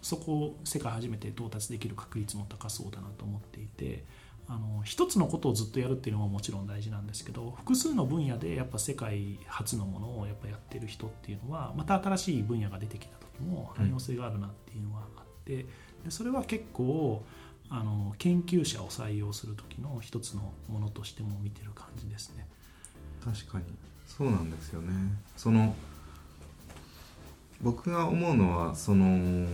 [0.02, 4.04] そこを世界初めて到達できる確率も高そうだなと思っていて
[4.50, 15.66] あの一つのことをずっとやるっていうのももちろん大事なんですけど複数の分野でやっぱ世界初のものをやっぱやってる人っていうのはまた新しい分野が出てきた時も汎用性があるなっていうのはあって、
[16.04, 17.22] でそれは結構
[17.68, 22.46] あの研究者を採用する時の一つのものとしても見てる感じですね。
[23.22, 23.64] 確かに。
[24.06, 24.88] そうなんですよね。
[25.37, 25.74] その
[27.61, 29.46] 僕が思うのはその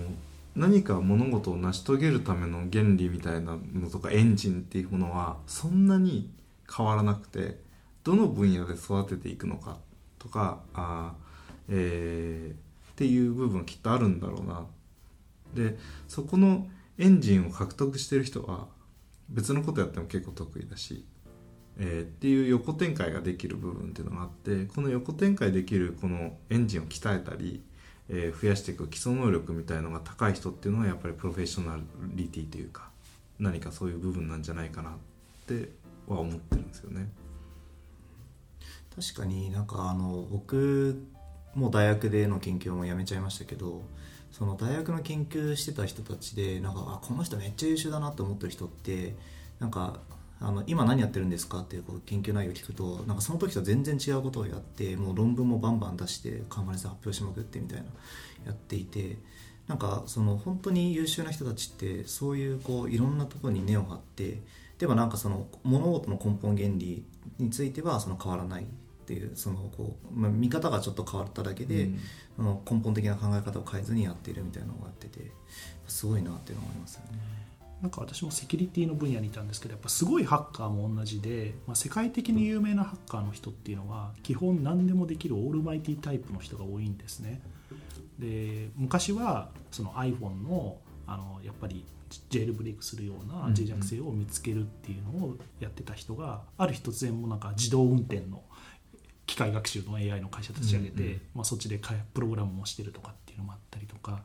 [0.57, 6.31] 何か物事を成し遂げるための原理みたいなのとかエンジンっていうものはそんなに
[6.75, 7.59] 変わらなくて
[8.05, 9.79] どの分野で育てていくのか
[10.19, 11.15] とかあ、
[11.69, 14.67] えーっていう部分きっとあるんだろうな。
[15.53, 18.69] でそこのエンジンを獲得してる人は
[19.29, 21.05] 別のことやっても結構得意だし
[21.77, 27.65] えーっていう横展開ができる部分っていうのがあってこの横展開できるこのエンジンを鍛えたり、
[28.09, 31.79] えー増やしていく基礎能力みたいのが高い人っていうのはやっぱりプロフェッショナ
[32.15, 32.91] リティというか
[33.39, 34.93] 何かそういう部分なんじゃないかなっ
[35.47, 35.71] て
[36.07, 37.09] は思ってるんですよね。
[38.95, 41.03] 確かになんかあの僕
[41.55, 43.83] も大学での研究もやめちゃいましたけど
[44.31, 49.15] その大学の研究してた人たちでなんかあこの人めっちゃ優秀だなって思ってる人って
[49.59, 49.99] なんか
[50.47, 57.85] あの今何やってるんですかっていうこう研究内容を聞くとなんかその時と全然違うことをやってもう論文もバンバン出してカンファレンスで発表しまくってみたいな
[58.47, 59.17] やっていて
[59.67, 64.43] なんかその本当に優秀な人たちってそういうこういろんなところに根を張って
[64.79, 67.05] でもなんかその物事の根本原理
[67.39, 68.67] についてはその変わらないっ
[69.07, 71.99] ていうそのこう、まあ、見方がちょっと変わっただけで、うん
[72.37, 75.31] 根本的な考え方を変えずにやっているみたいなのがあってて
[75.87, 77.19] すごいなっていうのがありますよね。
[77.85, 87.43] なんか私もセキュリティの分野にいたんですけどやっぱすごいハッカーも同じで、まあ、世界的に有名なハッカーの人っていうのは基本何でもできるオールマイティタイプの人が多いんですね。
[88.19, 91.85] で昔はその iPhone のあのやっぱり
[92.31, 98.43] ジェールブレイクするような脆弱性を見つけるっていうのをやってた人がある日突然もうなんか自動運転の
[99.27, 101.21] 機械学習の AI の会社立ち上げて、うんうん。
[101.35, 104.23] まあ、そっちで開プログラムもしてるとかっていうのもあったりとか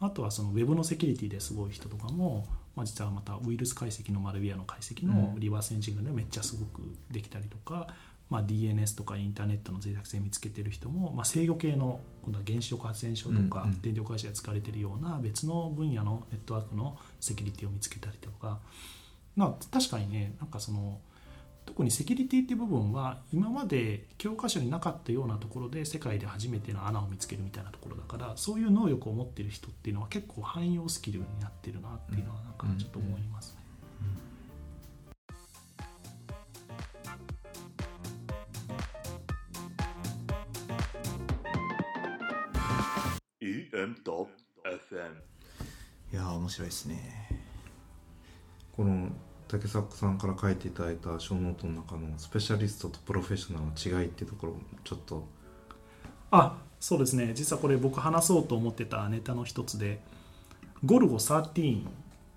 [0.00, 7.88] あとはそのウェブのセキュリティですごい人とかもまあ、実はまたウイルス解析のマルウェアの解析のリバースエンジニアでめっちゃすごくできたりとか、
[8.28, 18.60] まあ、DNS とかインターネットの脆弱性見つけてる人も、まあ、制御系の今度は原子力発電所とか電力会社で使われているような別の分野のネットワークのセキュリティを見つけたりとか、
[19.36, 21.00] まあ、確かにねなんかその
[21.66, 33.66] 特にセキュリティっていう部分は今まで教科書になかったようなところで世界で初めての穴を見つけるみたいなところだからそういう能力を持ってる人っていうのは結構汎用スキルになってるなっていうのはなんかちょっと思いますね。
[43.42, 45.26] EM.FM
[46.12, 47.26] いやー面白いですね。
[48.72, 49.10] この
[49.48, 55.24] 竹作さんから書いていただいたショーノートの中のスペシャリストとプロフェッショナルの違いっていうところをちょっと。
[56.30, 57.32] あそうですね。
[57.34, 60.00] 実はこれ僕話そうと思ってたネタの一つで
[60.84, 61.84] ゴルゴ13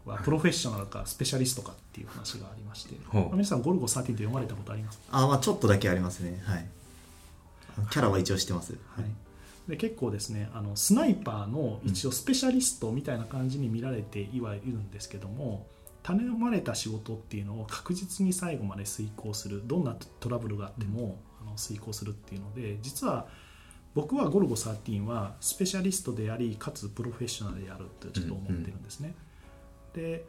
[0.05, 3.33] はプロフェッショナルかスペシャリストかっていう話がありまして、ほう。
[3.33, 4.99] 皆さんゴルゴ13って読まれたことあります？
[4.99, 6.41] かあまあちょっとだけありますね。
[6.45, 6.65] はい。
[7.89, 8.73] キャラは一応知ってます。
[8.73, 15.65] はい、で結構ですねあのスナイパーの一応スペシャリストみたいな感じに見られていはいるんですけども
[16.03, 23.27] 頼まれた仕事っていうのを確実に最後まで遂行するどんなトラブルがあっても、あの遂行するっていうので実は
[23.95, 29.13] 僕はゴルゴ13はスペシャリストでありかつプロフェッショナルであるってちょっと思ってるんですね、
[29.93, 30.25] で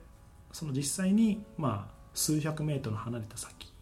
[0.53, 3.73] その実際にまあ数百メートル離れた先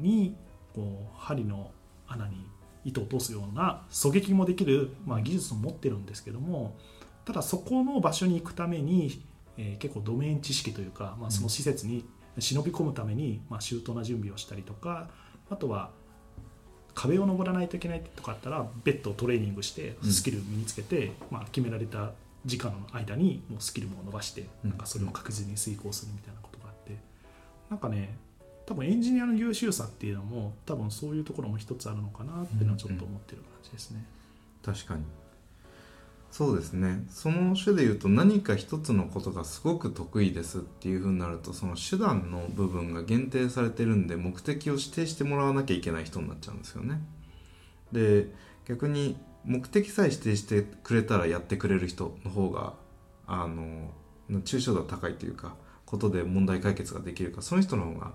[0.00, 0.34] に
[0.74, 1.70] こう針の
[2.06, 2.46] 穴に
[2.84, 6.76] 糸を通すような狙撃もできる、まあ、技術を持ってるんですけども
[7.24, 9.22] ただそこの場所に行くために、
[9.60, 12.04] えー結構ドメイン知識というか、まあ、その施設に
[12.38, 15.08] 忍び込むために、まあ、周到な準備をしたりとか
[15.50, 15.90] あとは
[16.94, 20.10] 壁を登らないといけないとかあったらベッドをトレーニングしてうん。
[20.10, 22.12] スキルを身につけて、まあ、決められた
[22.46, 24.70] 時間の間にもうスキルも伸ばしてうん。
[24.70, 26.96] なんかそれを確実に遂行するみたいなことがあって
[27.68, 28.16] なんかね
[28.66, 34.04] 多分エンジニアの優秀さっていうのも多分そういうところも一つあるのかなっていうのはちょっと思ってる感じですね。
[34.64, 35.02] 確かに
[36.30, 37.04] そうですね。
[37.10, 47.00] その種で言うと何か一つのことがすごく得意ですっていうふうになるとその手段の部分が限定されてるんで目的を指定してもらわなきゃいけない人になっちゃうんですよね。
[47.90, 48.32] で
[48.66, 52.74] 逆に目的さえ指定してくれたらやってくれる人の方が
[53.26, 53.90] あの
[54.30, 58.12] 抽象度が高いというかことで問題解決ができるかその人の方が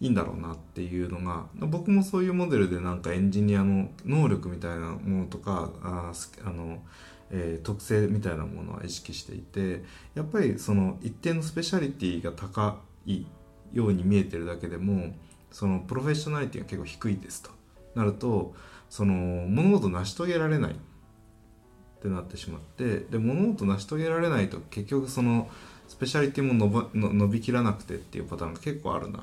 [0.00, 6.12] いいんだろうなっていうのが僕もそういうモデルでなんかエンジニアの能力みたいなものとかあ
[6.44, 6.82] あの、
[7.30, 9.82] えー特性みたいなものは意識していて
[10.14, 13.24] やっぱりその一定のスペシャリティが高い
[13.72, 15.14] ように見えてるだけでも
[15.50, 17.50] そのプロフェッショナリティが結構低いですと。
[17.94, 18.54] なると
[18.90, 20.72] その物事成し遂げられない。
[20.72, 25.48] ってなってしまってで物事成し遂げられないと結局その
[25.88, 29.20] スペシャリティも伸ばの伸びきらなくてっていうパターンが結構あるな。
[29.20, 29.22] っ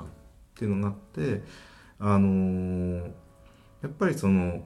[0.55, 1.43] ていうのがあって
[1.99, 3.11] あのー
[3.83, 4.63] やっぱりその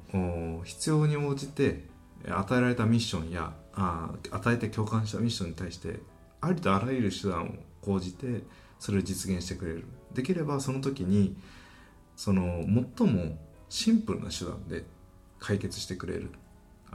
[0.64, 1.86] 必要に応じて
[2.26, 6.00] 与えられたミッションやあ与えて共感したミッションに対して
[6.42, 7.50] ありとあらゆる手段を
[7.82, 8.44] 講じて
[8.80, 9.86] それを実現してくれる。
[10.14, 11.36] できればその時に
[12.16, 12.64] その
[12.98, 13.38] 最も
[13.70, 14.86] シンプルな手段で
[15.40, 16.32] 解決してくれる。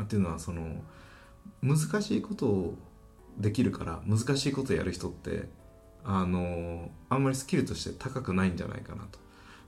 [0.01, 0.83] っていうのはその
[1.61, 2.75] 難しいことを
[3.39, 5.49] できるから難しいことをやる人って
[6.05, 9.19] あのあんまりスキルとして高くないんじゃないかなと。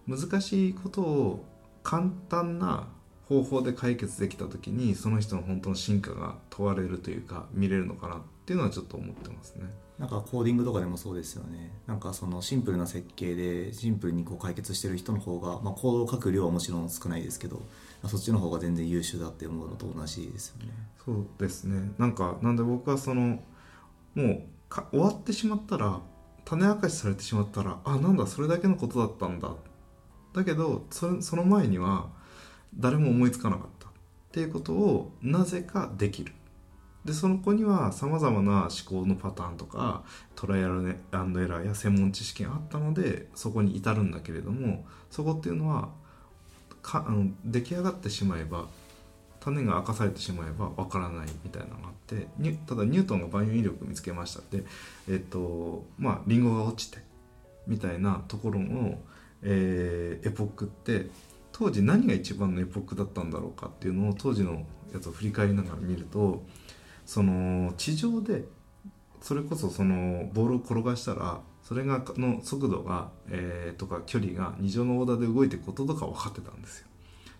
[0.07, 1.45] 難しいことを
[1.83, 2.89] 簡単な
[3.29, 9.65] 方法で解決できた時にその人の本当の進化が問われるというか見れるのかなっていうのはちょっと思ってますね。
[9.99, 11.73] なんかコーディングとかでもそうですよね。
[11.87, 17.63] なんかそのシンプルな設計でシンプルにこう解決してる人の方が、まあ、コードを書く量はもちろん少ないですけど
[18.07, 20.73] そっちの方が全然優秀だって思うのと同じですよね。
[21.05, 21.93] そうですね。
[21.97, 23.41] なんかなんで僕はその
[24.15, 26.01] もうか終わってしまったら
[26.45, 29.53] 種明かしされてしまったらあなんだそれだけのことだったんだ。
[30.35, 31.07] だけどそ
[31.37, 32.09] の前には
[32.77, 33.89] 誰も思いつかなかった。
[33.89, 33.91] っ
[34.33, 36.33] ていうことをなぜかできる。
[37.05, 45.91] でその子にはさまざまな思考のパターンとかトライアルエラーや専門知識があったのでそこに至るんだけれどもそこっていうのは
[46.83, 48.69] かあの出来上がってしまえば
[49.41, 52.27] 種が明かされてしまえばわからないみたいなのがあって
[52.67, 54.65] ただニュートンが万有引力を見つけましたって
[55.09, 56.99] えっとまあリンゴが落ちて
[57.67, 58.99] みたいなところの、
[59.43, 61.11] えーエポックって
[61.57, 66.45] 当時何が一番のエポックだったんだろうかっていうのを当時のやつを振り返りながら見ると
[67.07, 68.45] その地上で
[69.21, 76.89] それこそそのボールを転がしたらそれがの速度が、えーとか距離が二乗のオーダーで動いていくこととか分かってたんですよ。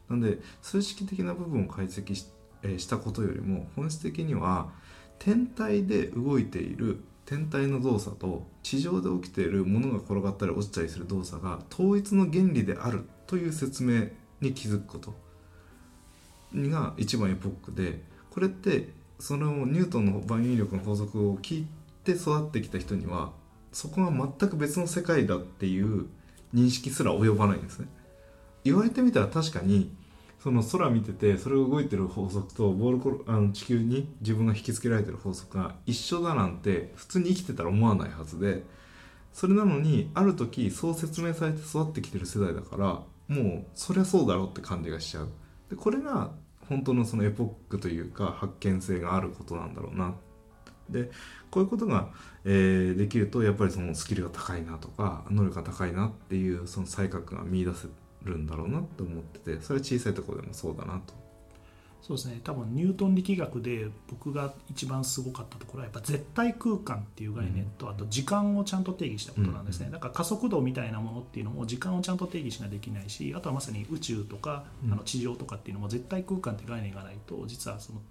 [0.09, 2.27] なんで数式的な部分を解析し,、
[2.63, 4.71] えーしたことよりも本質的には
[5.19, 14.09] 天体で動いている天体の動作と地上で起きているものが転がったり落ちたりする動作が統一の原理であるという説明
[14.41, 15.15] に気づくこと。
[16.55, 18.01] が一番エポックで
[18.31, 21.67] これってそのニュートンの万有引力の法則を聞い
[22.05, 23.33] て育ってきた人には
[23.73, 26.07] そこが全く別の世界だっていう
[26.55, 27.89] 認識すら及ばないんですね。
[28.63, 29.95] 言われてみたら確かに
[30.45, 38.63] その空見ててそれが動いてる法則とボールコロあの地球に自分が引きつけられてる法則が一緒だなんて普通に生きてたら思わないはずで
[39.33, 42.87] それなのにある時そう説明されて育ってきてる世代だから
[43.35, 45.29] もうそりゃそうだろうって感じがしちゃう。
[45.71, 46.31] でこれが
[46.69, 50.15] 本当のそのエポックというか発見性があることなんだろうな。
[50.91, 51.11] で
[51.51, 52.11] こういうことが、
[52.45, 57.89] えーできるとやっぱりそのスキルが高いなとか能力が高いなっていうその才覚が見出せ
[58.25, 61.25] るんだろうなと思っててそれは小さいところでもそうだなと。
[62.07, 62.39] そうですね。
[62.45, 78.03] 多分ニュートン力学で僕が一番すごかったところはやっぱ絶対空間っていう概念と、あと時間をちゃんと定義したことなんですね、だから加速度みたいなものっていうのも時間をちゃんと定義しなできないしあとはまさに宇宙とか、うんあの地上とかっていうのも絶対空間って概念がないと実はその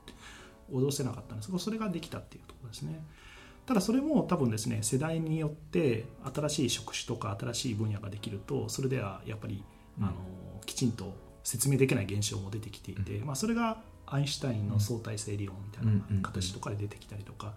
[0.71, 1.49] 脅せなかったんです。
[1.49, 2.99] けどそれができたっていうところですね。
[3.67, 10.13] ただそれも多分ですね世代によって新しい職種とか新しい分野ができるとそれではやっぱり、うんあの
[10.65, 11.13] きちんと
[11.43, 17.53] 説明できない現象も出てきていて、まあ、それがアインシュタインの相対性理論みたいな形とかで出てきたりとか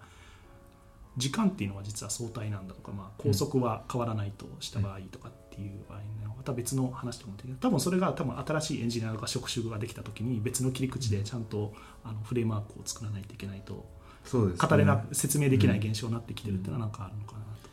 [1.17, 11.73] 時間っていうのは実は相対なんだとか、まあ、高速は変わらないとした場合とかっていう場合のまた別の話とかも多分それが多分新しいエンジニアとか職種ができた時に別の切り口でちゃんと
[12.03, 13.85] あのフレームワークを作らないといけないと
[14.23, 17.66] そうです、ね、語れな説明できない現象になってきてるっていうのはなんかあるのかなと。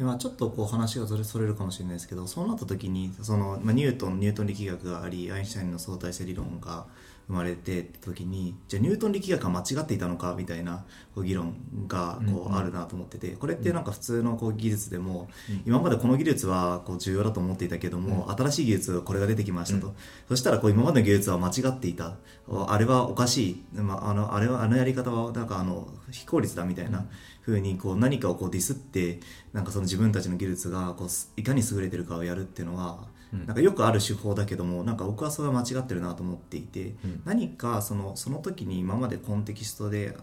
[0.00, 6.86] でまあ、ちょっとこう話がそれそれるかもしれないですけどそうなった時にその、まあ、ニュートンニュートン力学がありアインシュタインの相対性理論が
[7.30, 11.54] 生まれてって時にじゃあニュートン力学が間違っていたのかみたいなこう議論
[11.86, 15.62] がこうあるなと思っててこれってなんか普通のこう技術でもうん。
[15.64, 19.88] 今までこの技術はこう重要だと思っていたけども新しい技術これが出てきましたと。
[19.88, 19.94] うん
[20.28, 22.16] そしたらこう今までの技術は間違っていた。
[22.48, 27.06] あれはおかしい、まあ、あのあれはあのやり方はなんかあの非効率だみたいな
[27.44, 29.20] 風にこう何かをこうディスって
[29.52, 37.22] なんかその自分たちの技術がこうすいかに優れてるかをやるっていうのは、うんなんかよくある手法だけどもなんか僕はそれは間違ってるなと思っていて、うん。
[37.24, 40.16] 何かそのその時に今までコンテキストで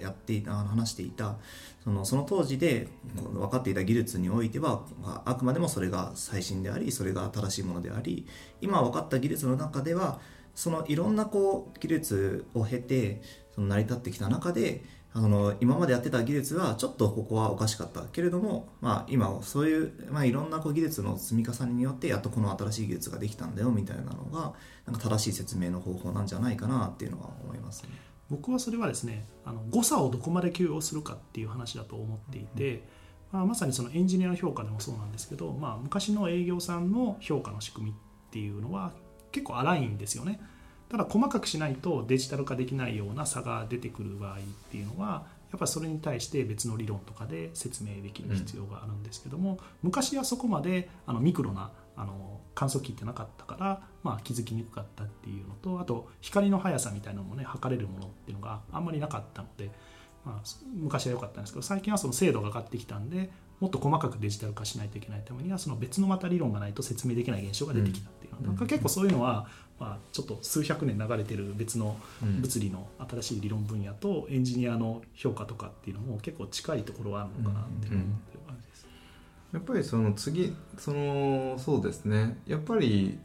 [0.00, 1.36] やっていた話していた
[1.82, 8.26] そのその当時で分かっていた技術においてはああくまでもそれが最新でありそれが新しいものであり
[8.60, 10.20] 今分かった技術の中では
[10.54, 13.22] そのいろんなこう技術を経て
[13.54, 14.84] その成り立ってきた中で
[15.14, 24.54] あの今までやってた技術はちょっとここはおかしかったけれども、まあ、今そういう、まあ、いろんなこう技術の積み重ねによってやっとこの新しい技術ができたんだよみたいなのが
[24.86, 27.90] なんか正しい説明の方法なんじゃないかなっていうのは思いますね。
[28.30, 32.82] 僕はそれはですねあの誤差をどこまで許容するかっていう話だと思っていて、
[33.30, 37.94] まあ、まさにそのエンジニアの評価でもそうなんですけど、まあ、昔の営業さんの評価の仕組みっ
[38.30, 38.92] ていうのは
[39.30, 40.40] 結構荒いんですよね
[40.92, 44.40] ただ細かくしないとデジタル化できないような差が出てくる場合っ
[44.70, 59.70] ていうのはやっぱそれに対して別の理論とかで説明できる必要があるんですけども、昔はそこまであのミクロなあの観測器ってなかったから、まあ、気づきにくかったっていうのとあと光の速さみたいなのもね測れるものっていうのがあんまりなかったので、
[60.24, 63.30] まあ、昔は良かったんですけど最近はその精度が上がってきたんで
[63.62, 68.46] もっと細かくデジタル化しないといけないためにはその別のまた理論がないと説明できない現象が出てきたっていうの、うん。
[68.48, 69.46] なんか結構そういうのは、
[69.78, 78.86] まあ、ちょっと数百年流れてる別のうん物理の新しい理論分野とエンジニアの評価とかっていうのも結構近いところはあるのかなっていう思ってる感じです。
[79.52, 82.38] やっぱりその次そのそうですね。
[82.48, 83.20] やっぱり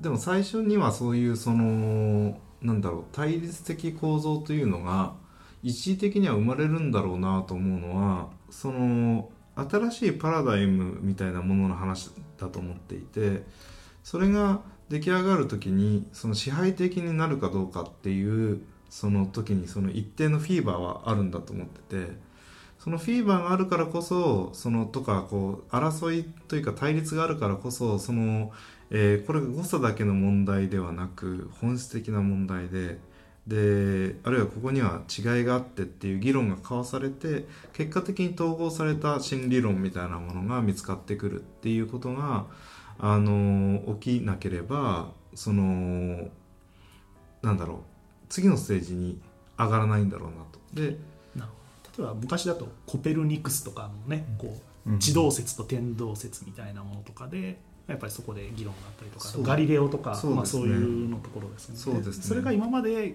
[0.00, 5.14] でも最初にはそういうそのなんだろう対立的構造というのが
[5.64, 13.44] 一時的には生まれるんだろうなと思うのはその新しいパラダイムみたいなものの話だと思っていて
[14.02, 22.12] それが出来上がる時にその支配的になるかどうかっていうその時にその一定のフィーバーはあるんだと思ってて
[22.78, 28.52] そのフィーバーがあるからこそそのとかこう争いというか対立があるからこそその、
[28.90, 32.98] えこれが誤差だけの問題ではなく本質的な問題で
[33.46, 42.46] であるいはここには違いがあってっていう議論が交わされて結果的に統合された新理論みたいなものが見つかってくるっていうことが
[42.98, 46.28] あの起きなければその
[47.42, 47.78] なんだろう
[48.30, 49.20] 次のステージに
[49.58, 50.58] 上がらないんだろうなと。
[50.72, 50.96] で
[51.96, 54.98] 例えば昔だとコペルニクスとかのねこううん。
[54.98, 60.36] 地動説と天動説みたいなものとかでやっぱりそこで議論があったりとかガリレオとかそうですね。
[60.36, 61.80] まあ、そういうのところですよね。
[61.80, 62.24] そうですね。
[62.24, 63.14] それが今まで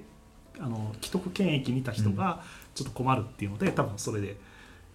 [0.60, 2.44] あの既得権益にいた人が
[2.76, 4.38] ちょっと困るっていうので多分それで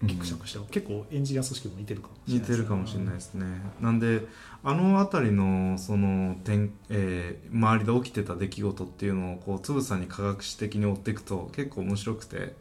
[0.03, 3.45] ギクシャクした、結構エンジニア組織も似てるかもしれ似ないてるかもしれないですね、
[3.79, 4.21] なんで
[4.63, 12.53] あの辺りのその点、えー周りで起きてた出来事っていうのをこうつぶさに科学史的に追っていくと結構面白くて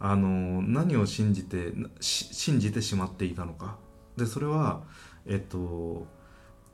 [0.00, 3.76] あの何を信じてし信じてしまっていたのか。
[4.16, 4.82] でそれは
[5.26, 6.06] えっと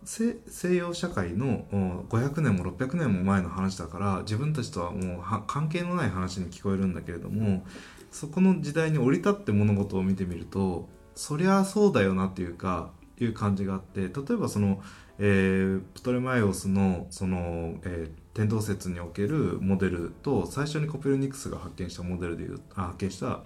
[0.04, 1.64] 西洋社会の
[2.08, 7.64] 500年も600年も前の話だから自分たちとはもう関係のない話に聞こえるんだけれども
[8.10, 12.90] そこの時代に降り立って物事を見てみるとそりゃそうだよなっていうか
[13.20, 14.82] いう感じがあって例えばその、
[15.18, 23.42] えープトレマイオスのその、えー天動説におけるモデルと最初にコペルニクスが発見したモデルでいうあ発見した、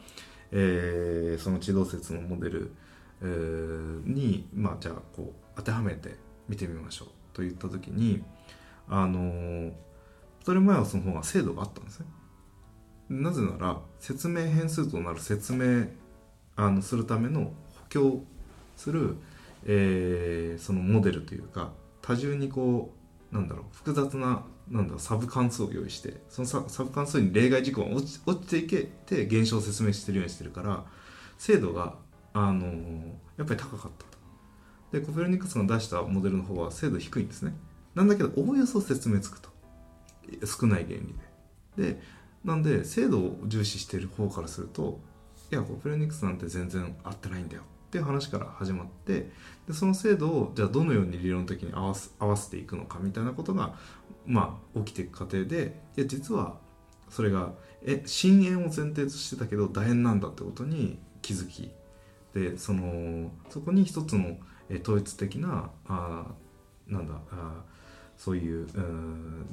[0.53, 2.71] えーその地動説のモデル、
[3.21, 6.15] えーに、まあ、じゃあこう当てはめて
[6.49, 8.23] 見てみましょうといった時に
[8.89, 9.73] あの
[10.41, 12.07] プトレマイオスの方が精度があったんですね。
[13.09, 15.87] なぜなら説明変数となる説明
[16.57, 17.53] あのするための補
[17.89, 18.21] 強
[18.77, 19.17] する、
[19.65, 21.73] えーそのモデルというか
[22.03, 22.93] 多重にこ
[23.33, 30.85] うなんだろう複雑ななんだサブ関数を用意してそのサブ関数に例外事項が落ち落ちていけて現象を説明してるようにしてるから
[31.39, 31.95] 精度が、
[32.33, 34.06] あのーやっぱり高かった。
[34.93, 37.55] でコペルニクスが出したモデルの方は精度低いんですね。
[37.95, 39.51] なんだけどおおよそ説明つくと
[40.45, 41.15] 少ない原理
[41.77, 41.93] で。
[41.93, 42.01] で
[42.45, 45.01] なんで精度を重視している方からすると
[45.51, 49.31] いやコペルニクスなんて全然合ってないんだよっていう話から始まって
[49.67, 53.75] でその精度をじゃあどのように理論的に合わせ合わせていくのかみたいなことが
[54.27, 56.57] まあ起きていく過程でいや実は
[57.09, 61.71] それがえ深淵を前提としてたけど楕円なんだってことに気づき
[62.35, 64.37] でそのそこに一つの
[64.71, 66.27] え統一的なあ
[66.87, 67.65] なんだあ
[68.17, 69.47] そういううん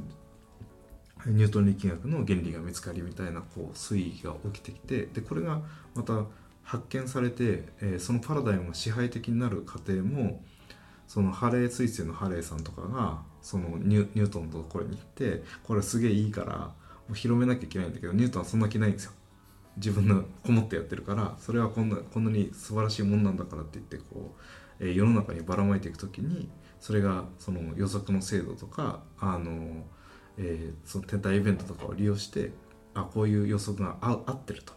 [1.25, 5.61] ニュートン力学の原理が見つかりみたいなこう推移が起きてきてでこれが
[5.95, 6.25] また
[6.63, 10.41] 発見されて、えーそのパラダイムが支配的になる過程も
[11.07, 16.73] そのハレー彗星のハレーさんとかがそのニュニュートンのところに行ってこれすげえいいからも
[17.11, 19.11] う広めなきゃいけないんだけどニュートンはそんな気ないんですよ。
[19.77, 24.41] 自分のこもってやってるからそれはこんなこんなに素晴らしいもんなんだからって言ってこう、
[24.79, 26.49] 世の中にばらまいていくときに
[26.79, 29.83] それがその予測の精度とかあの、
[30.37, 32.51] えーその天体イベントとかを利用して
[32.93, 34.73] あこういう予測が合ってると。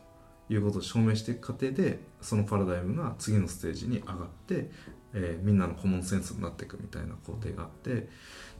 [0.48, 4.70] いうことを証明していく過程でそのパラダイムが次のステージに上がって、
[5.12, 8.08] えーみんなのコモンセンスになっていくみたいな工程があって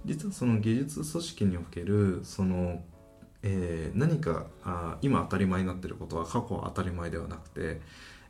[0.04, 2.82] 実はその技術組織におけるその、
[3.42, 7.80] えー何かあ今当たり前になってることは過去は当たり前ではなくて、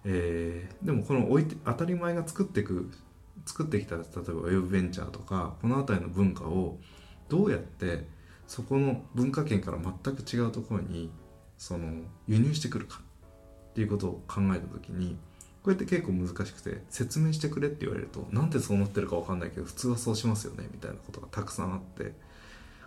[0.09, 2.91] えーでもこの置いて当たり前が作っていく
[3.45, 6.79] 作ってきた例えばウェブベンチャーとかこの辺りの文化を
[7.29, 8.07] どうやって
[8.47, 11.11] そこの文化圏から全く違うところに
[11.59, 11.89] その
[12.29, 13.01] 輸入してくるか
[13.71, 15.17] っていうことを考えた時に
[15.63, 22.13] これって結構難しくて説明してくれって言われるとなんでそうなってるか分かんないけど普通はそうしますよねみたいなことがたくさんあって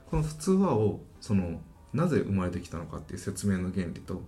[0.09, 1.59] この普通はをその
[1.93, 4.21] なぜ生まれてきたのかっていう説明の原理と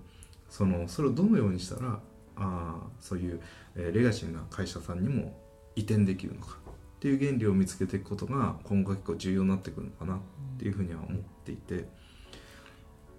[0.50, 2.00] そのそれをどのようにしたら
[2.42, 3.40] あーそういう、
[3.76, 5.38] えーレガシーな会社さんにも
[5.76, 10.20] 移転できるのかっていう原理を見つけていくことが今後結構重要になってくるのかなっ
[10.60, 11.88] ていうふうには思っていて、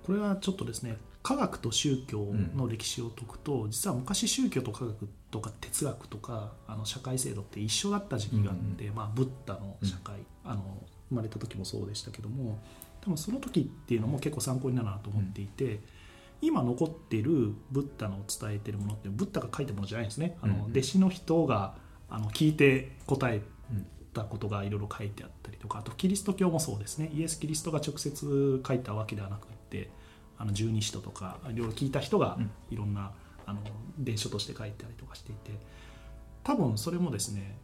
[0.05, 10.63] これはちょっとですね科学と宗教の歴史を解くと、実は昔宗教と科学とか哲学とかあの社会制度って一緒だった時期があって、まあ、ブッダの社会、あの
[11.09, 12.61] 生まれた時もそうでしたけども
[13.01, 15.81] 多分その時っていうのも結構参考になるなと思っていて、
[16.43, 20.37] 今残っているブッダの伝えてるものってブッダが書いたものじゃないんですね。
[20.43, 21.75] あの、うん弟子の人が
[22.11, 23.41] あの聞いて答え
[24.13, 27.11] たことがいろいろ書いてあったりとかあとキリスト教もそうですね。
[27.15, 29.91] イエス・キリストが直接書いたわけではなくって
[30.37, 32.51] あの十二使徒とかいろいろ聞いた人がうん。
[32.71, 33.13] いろんな、
[33.47, 33.61] あの
[33.99, 35.53] 伝書として書いたりとかしていて
[36.45, 37.57] 多分それもですね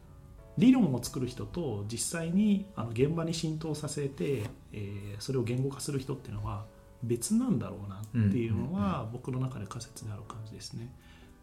[0.56, 6.64] 理論を作る人と実際にあの現場に浸透させて、えーそれを言語化する人っていうのは
[7.02, 7.96] 別なんだろうな
[8.26, 10.92] っていうのは僕の中で仮説である感じですね。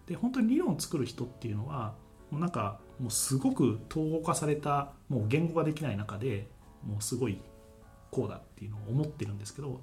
[0.08, 1.96] で本当に理論を作る人っていうのは
[2.30, 6.48] もうなんかもうすごく統合化されたもう言語ができない中で
[6.86, 7.40] もうすごい
[8.12, 9.82] こうだっていうのを思ってるんですけど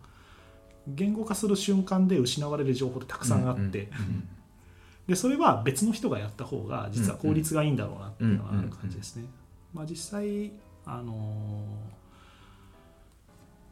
[0.87, 3.89] 言語化する瞬間で失われる情報ってたくさんあって、
[5.07, 9.25] でそれは別の人がやった方が実は効率がいいんだろうなっていうのがある感じですね。
[9.73, 10.53] まあ、実際
[10.85, 11.65] あの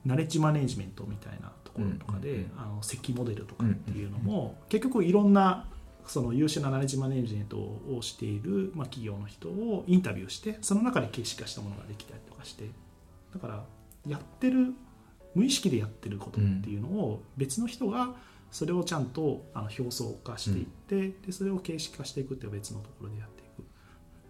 [0.05, 2.51] ナレッジマネジメントみたいなところとかで、うんうんうん。
[2.59, 5.67] あの積モデルとかっていうのも、結局いろんな
[6.07, 12.65] その優秀なナレッジマネジメントをしている、まあ、企業の人をインタビューしてその中で形式化したものができたりとかして
[13.33, 13.65] だから
[14.09, 14.75] やってる
[15.35, 18.15] 無意識でやってることっていうのを別の人が
[18.51, 23.65] それをちゃんとあの表層化していって、でそれを形式化していくっていう別のところでやっていく。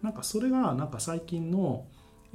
[0.03, 1.85] なんかそれがなんか最近の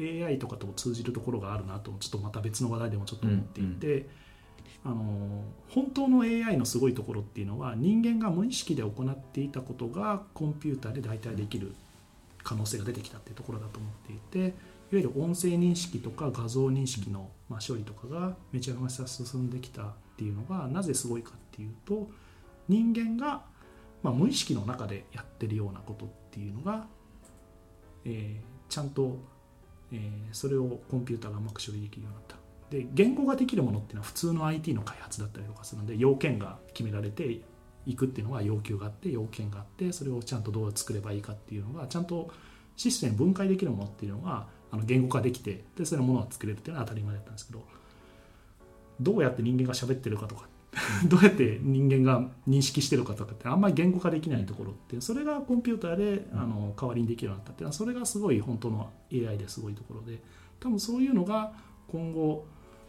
[0.00, 4.08] AI とかとも通じるところがあるなとちょっとまた別の話題でもちょっと思っていて、
[4.86, 11.74] あの本当の AI のすごいところっていうのは人間が無意識で行っていたことがコンピューターで代替できる
[12.44, 14.52] 可能性が出てきたっていうところだと思っていていわ
[14.92, 22.08] ゆる音声認識とか画像認識のま処理とかがめちゃめちゃ進んできたっていうのがなぜすごいかっていうと
[22.68, 23.42] 人間が
[24.02, 26.86] ま無意識の中でやってるようなことっていうのが、
[28.04, 29.18] えちゃんと、
[29.90, 32.35] えそれをコンピューターがうまく処理できるようになった。
[32.70, 37.40] で言語ができるものっていうのは普通の IT の開発だったりとかするので要件が決められて
[37.86, 42.30] いくっていうのは要求があって要件があってそれをちゃんとどう作ればいいかっていうのがちゃんと
[42.76, 47.64] システム分解できるものっていうのがあの言語化できてでそれのものが作れるっていうのは当たり前だったんですけど
[49.00, 50.48] どうやって人間が喋ってるかとか
[51.08, 60.22] どうやって人間が認識してるかとかってあんまり言語化できないところってそれがコンピューターであの代わりにできるようになったっていうのはそれがすごい本当の AI ですごいところで
[60.60, 61.52] 多分そういうのが
[61.88, 62.46] 今後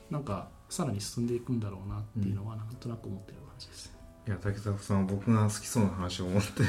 [0.09, 3.93] なんかさらに進んでいくんだろうなっていうのはなんとなく思ってる感じです。
[4.27, 6.49] いや竹迫さんは僕が好きそうな話を持って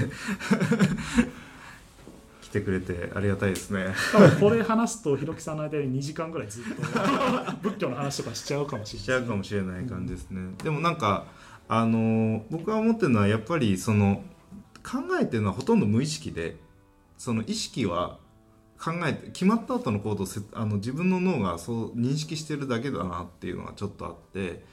[2.40, 3.94] 来てくれてありがたいですね。
[4.12, 6.82] 多分これ話すとひろきさんの間に2時間ぐらいずっと
[7.62, 11.26] 仏教の話とかしちゃうかもしれないしちゃうかもしれない感じですね、でもなんか
[11.68, 14.22] あの僕が思ってるのはやっぱりその
[14.82, 16.56] 考えてるのはほとんど無意識で
[17.18, 18.18] その意識は
[18.80, 24.64] 考えて決まった後の行動をせあの自分の脳がそう認識してるだけだなっていうのがちょっとあって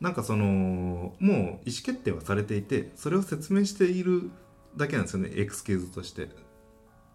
[0.00, 4.30] なんかそのもう意思決定はされていてそれを説明している
[4.76, 6.24] だけなんですよねエクスキューズとして。
[6.24, 6.28] っ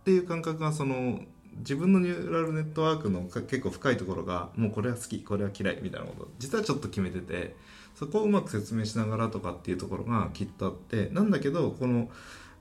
[0.06, 1.22] ていう感覚がその
[1.58, 7.56] 自分のニューラルネットワークの結構深いところがもうこれは好きこれは嫌いみたいなこと実はちょっと決めてて
[7.96, 12.10] そこをうまく説明しながらとかっていうところがきっとあってなんだけどこの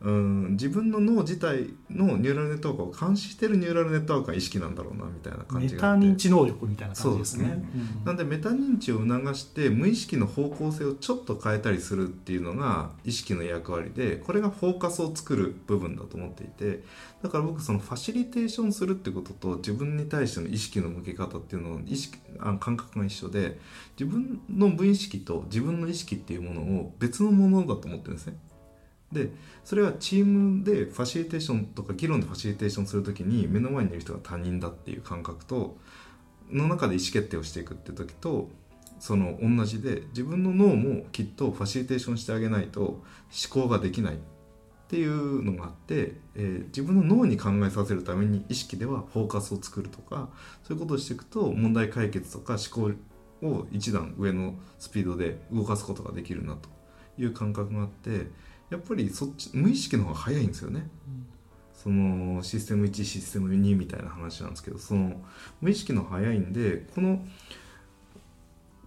[0.05, 7.44] うん自分の脳自体のニューラルネットワークを監視してるニューラルネットワークが意識なんだろうなみたいな感じがあってタ認知能力みたいな感じですね。
[7.44, 16.84] そうですなんでメタ認知を促して無意識の方向性をちょっと変えたりするっていうのが意識の役割でこれがフォーカスを作る部分だと思っていて
[17.22, 23.59] だから僕そのファシリテーションするってことと自分に対しての意識の向け方っていうのを意識あ感覚が一緒で
[23.98, 28.36] 自分の無意識と自分の意識っていうものを別のものだと思ってるんですね。
[29.14, 29.30] で
[29.64, 35.78] それはチームでファシリテーションとか議論でファシリテーションするときに目の前にいる人が他人だっていう感覚と
[36.50, 38.50] の中で意思決定をしていくって時と
[38.98, 43.02] その同じで自分の脳もきっとファシリテーションしてあげないと思
[43.50, 44.18] 考ができないっ
[44.88, 50.28] ていうのがあって、えー自分の脳に考えさせるために意識ではフォーカスを作るとか
[50.62, 52.94] そういうことをしていくと問題解決とか思考
[53.46, 56.68] を一段上のスピードで動かすことができるなと
[57.18, 58.26] いう感覚があって
[58.74, 60.88] やっぱりそっち無意識の方が早いんですよね。
[61.72, 65.20] そのシステム1システム2みたいな話なんですけどその
[65.60, 67.24] 無意識の早いんでこの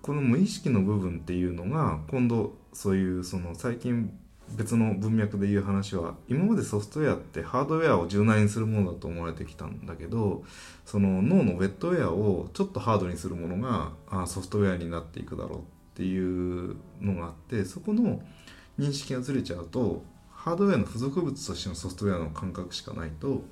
[0.02, 4.12] この無意識の部分っていうのが今度そういうその最近
[4.50, 10.44] 別の文脈で言う話は今までソフトウェアってハードウェアを柔軟にするものだと思われてきたんだけど
[10.86, 15.62] その脳のウェットウェアをちょっとハードにするものがあソフトウェアになっていくだろうっ
[15.96, 18.22] ていうのがあってそこの
[18.80, 23.44] 認識がずれちゃうとハードウェアの付属物としてのソフトウェアの感覚しかないと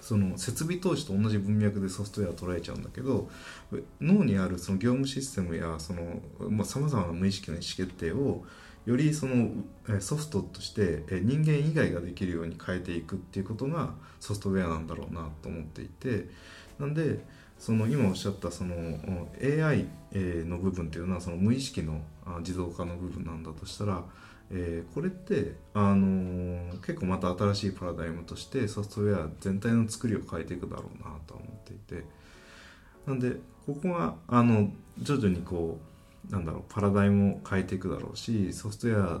[0.00, 3.28] その設備投資と同じ文脈でソフトウェアを捉えちゃうんだけど
[4.00, 5.92] 脳にあるその業務システムやさ
[6.48, 8.44] まざ、まな無意識の意思決定を
[8.86, 9.50] よりその
[10.00, 16.28] ソフトとして人間以外ができるように変えていくっていうことがソフトウェアなんだろうなと思っていて
[16.78, 17.24] なんで
[17.58, 18.74] その今おっしゃったその
[19.42, 19.86] AI
[20.46, 22.00] の部分っていうのはその無意識の
[22.38, 24.02] 自動化の部分なんだとしたら
[24.50, 32.04] えーこれって、あのー結構また新しいパラダイムとしてソフトウェア全体の作りを変えていくだろうなと思っていて
[33.06, 33.36] なんで
[33.66, 35.78] ここがあの徐々にこ
[36.28, 39.20] うなんだろうパラダイムを変えていくだろうしソフトウェ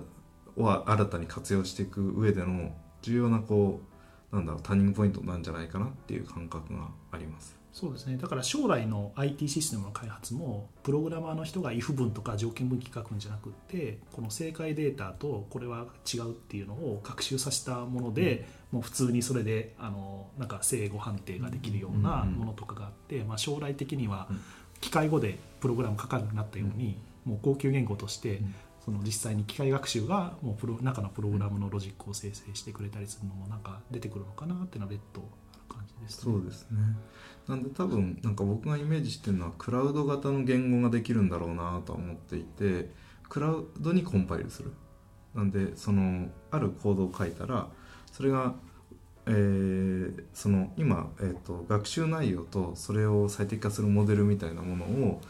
[0.56, 3.80] を新たに活用していく上での重要なこ
[4.32, 7.59] うなんだろうターニングポイントなんじゃないかなっていう感覚があります。
[7.72, 8.16] そうですね。
[8.16, 24.40] だから将来の IT システムの開発もプログラマーの人が if 文とか条件分岐書くんじゃなくってこの正解データとこれは違うっていうのを学習させたもので、もう普通にそれであのなんか正誤判定ができるようなものとかがあって、まあ、将来的にはうん。
[24.80, 28.54] 機械語でプログラム書かなくなったように、もう高級言語として、うん。
[28.84, 35.20] その実際に機械学習がもうプロ中のプログラムのロジックを生成してくれたりするのもなんか出てくるのかなっていうのは別途
[35.52, 36.32] ある感じですね。
[36.32, 36.78] そうですね
[37.50, 42.90] なんで多分なんか僕がイメージしてるのはクラウド型の言語ができるんだろうなとは思っていて
[43.28, 44.72] クラウドにコンパイルする。
[45.34, 47.68] なんでそのあるコードを書いたら
[48.12, 48.54] それが、
[49.26, 55.20] えーその今、えー、と学習内容とそれを最適化するモデルみたいなものを、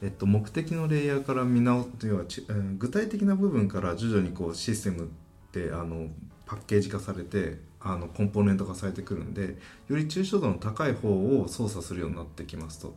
[0.00, 2.06] えっと、目的のレイヤーから見直す。
[2.06, 5.08] 要はち、えー具体的な部分から徐々にこうシステムっ
[5.50, 6.08] てあの
[6.46, 9.58] パッケージ化されてあのコンポーネント化されてくるんで
[9.88, 12.96] より抽象度の高い方を操作するようになってきますと。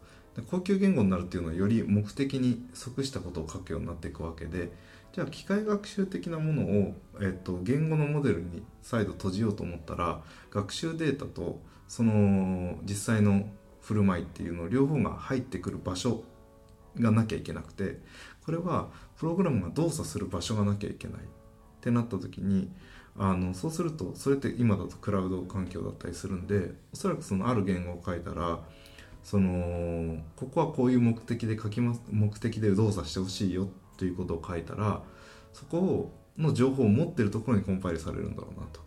[0.52, 4.72] 高級言語になるっていうのはより目的に即したことを書くようになっていくわけで
[5.12, 10.22] じゃあ機械学習的なものを、えっと、言語のモデルに再度閉じようと思ったら
[10.52, 13.50] 学習データとその実際の
[13.82, 16.24] 振る舞いっていうの両方が入ってくる場所
[17.00, 18.00] がなきゃいけなくて
[18.46, 21.24] これはプログラムが動作する場所がなきゃいけないっ
[21.82, 22.70] てなった時に
[23.20, 28.59] あのそうするとそれって今だとクラウド環境だったりするんでおそらくそのある言語を書いたら
[29.24, 35.01] そのここはこういう目的で書きます目的で動作してほしいよっていうことを書いたら
[35.53, 38.82] そこの情報を持ってるところにコンパイルされるんだろうなと。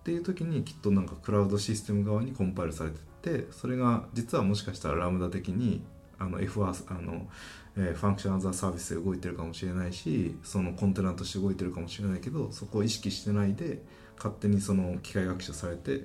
[0.00, 5.82] っていう時にきっとなんかクラウドシステム側にコンパイルされてってそれが実はもしかしたらラムダ的に
[6.18, 7.28] あの F はあの、
[7.76, 13.82] えファンクションアザーサービスで動いてるかもしれないしそのコンテナとして動いてるかもしれないけどそこを意識してないで
[14.16, 16.04] 勝手にその機械学習されて、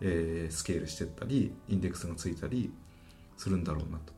[0.00, 2.70] えースケールしてったりインデックスがついたり
[3.36, 4.12] するんだろうなと。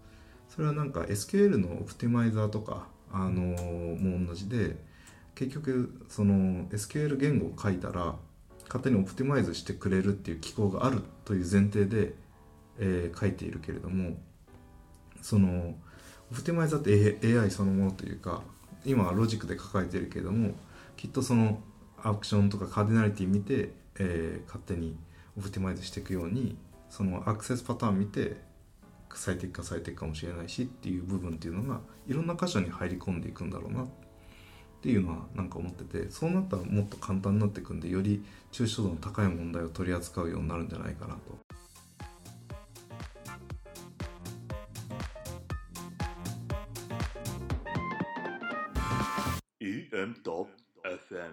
[0.49, 4.76] それはなんか SQL のオプティマイザーとか、あのーも同じで
[5.34, 8.16] 結局その SQL 言語を書いたら
[8.66, 12.14] 勝手にオプティマイズしてくれるっていう機構があるという前提で、
[12.78, 14.16] えー書いているけれども
[15.22, 15.74] その
[16.31, 18.43] オプティマイザーって AI そのものというか
[18.85, 20.53] 今はロジックで抱えてるけども
[20.97, 21.61] きっとその
[22.03, 24.97] アクションとかカーディナリティ見て、えー勝手に
[25.39, 26.57] オプティマイズしていくように
[26.89, 28.37] そのアクセスパターン見て
[29.14, 33.87] 最適化されていくかもしれないしっていう部分っていうのがいろんな箇所に入り込んでいくんだろうなっ
[34.83, 41.20] ていうのはなんか思っててそうなったらもっと簡単になっていくんでより抽象度の高い問題を取り扱うようになるんじゃないかなと。
[49.66, 51.32] EM.FM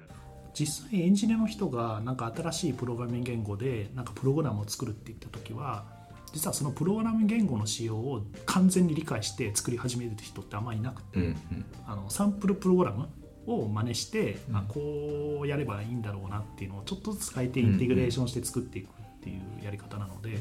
[0.53, 5.85] 実際エンジニアの人がなんか新しいプログラミング言語でなんかプログラムを作るって言った時は
[6.33, 11.37] 実はそのプログラミング言語の仕様を完全に理解して作り始める人ってあんまりいなくて、うん
[11.85, 13.07] あのサンプルプログラム
[13.45, 18.89] を真似して、あこうやればいいんだろうなっていうのをちょっとずつ変えてインテグレーションして作っていくっ
[19.21, 20.37] ていうやり方なので、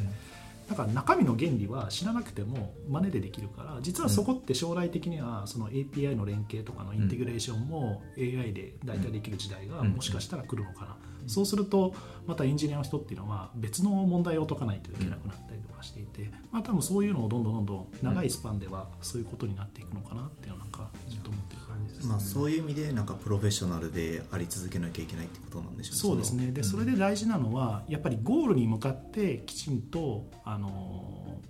[0.68, 9.92] だから中身の原理は知らなくても真似でできるから実はそこって将来的にはその API の連携とかのインテグレーションも AI で大体できる時代がうん。
[9.92, 10.96] もしかしたら来るのかな、
[11.26, 11.94] そうすると
[12.26, 22.10] またエンジニアの人っていうのは別の問題を解かないといけなくなったりとかしていて、まあ多分そういうのをどんどんどんどん長いスパンではそういうことになっていくのかなっていうのはなんかずっと思ってる感じですね。
[22.10, 26.52] まあ、そういう意味でなんかプロフェッショナルであり続けなきゃいけないってことなんでしょうそうですね。
[26.52, 31.40] でそれで大事なのはやっぱりゴールに向かってきちんとあの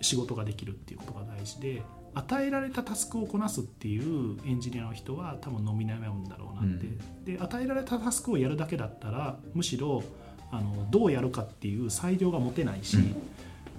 [0.00, 1.82] 仕事ができるっていうことが大事で
[2.18, 10.02] 与えられたタスクをこなすっていうエンジニアの人は多分伸び悩むんだろうなって、で与えられたタスクをやるだけだったらむしろ
[10.50, 12.98] あのどうやるかっていう裁量が持てないし、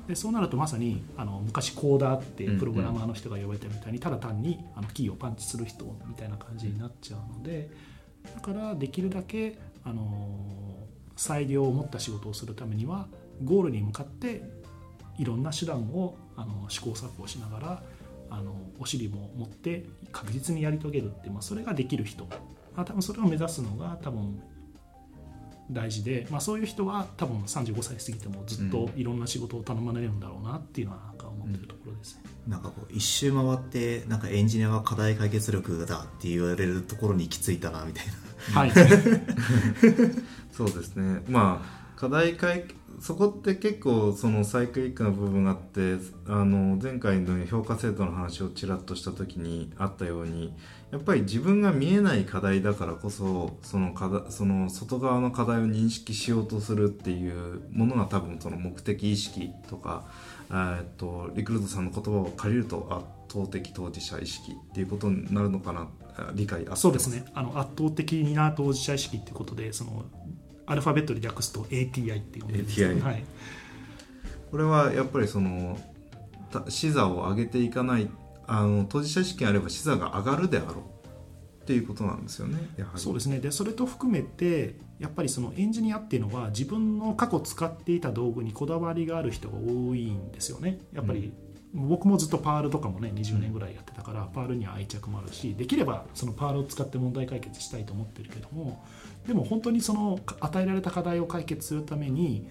[0.08, 7.70] でそうなるとまさにあの昔コーダーってプログラマーの人が呼ばれたみたいにただ単にあのキーをパンチする人みたいな感じになっちゃうので
[8.36, 10.30] だからできるだけあの
[11.16, 13.08] 裁量を持った仕事をするためには
[13.44, 14.44] ゴールに向かって
[15.18, 17.84] いろんな手段をあの試行錯誤しながら
[18.30, 22.28] あのお尻も持って確実にやり遂げるって、まあ、それができる人。
[22.76, 24.42] あ多分それを目指すのが多分
[25.72, 32.24] 大事で、まあ、そういう人は多分35歳過ぎてもずっといろんな仕事を頼まれるんだろうなっていうのはなんか思ってるところですね。
[32.48, 38.60] なんかこう一周回ってなんかエンジニアは課題解決力だって言われるところに行き着いたなみたいな。
[38.62, 38.72] はい、
[40.52, 41.22] そうですね。
[41.28, 42.64] まあ課題解
[43.02, 45.96] そこって結構そのサイクリックな部分があって
[46.28, 50.54] あの前回の評価制度の話をちらっとした時にあったように
[50.92, 60.06] やっぱり自分が見えない課題だからこそその課その外側の課題を認識しようとするっていうものが多分その目的意識とか
[60.50, 65.90] えーっとリクルートさんの言葉を借りると圧倒的当事者意識っていうことになるのかな
[66.34, 67.26] 理解あそうですね。
[67.34, 70.06] あの圧倒的な当事者意識ってことでその
[70.70, 73.24] アルファベットで略すと ATI っていうものです、ATI はい、
[74.52, 75.80] これはやっぱりその
[76.52, 78.10] た視座を上げていかない
[78.48, 81.00] あの当事者意識があれば視座が上がるであろう。
[81.64, 82.58] っていうことなんですよね。
[82.78, 83.00] やはり。
[83.00, 83.38] そうですね。
[83.38, 90.80] でそれと含めてやっぱりそのエンジニアっていうのは自分の過去使っていた道具にこだわりがある人が多いんですよね。
[90.94, 91.32] やっぱり、
[91.72, 98.84] 僕もずっとパールとかもね20年ぐらいやってたから、パールには愛着もあるしできればそのパールを使って問題解決したいと思ってるけども
[99.30, 102.50] でも本当にその与えられた課題を解決するために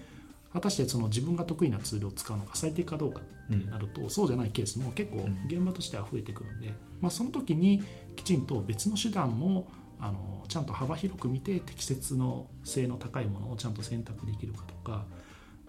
[0.53, 7.83] 果たしてその自分が得意なツールを使うのが最適かどうかってなると、そうじゃないケースも結構現場としては増えてくるんで、まあ、その時に
[8.15, 9.67] きちんと別の手段も
[9.99, 15.03] あのちゃんと幅広く見て適切の性の高いものをちゃんと選択できるかとか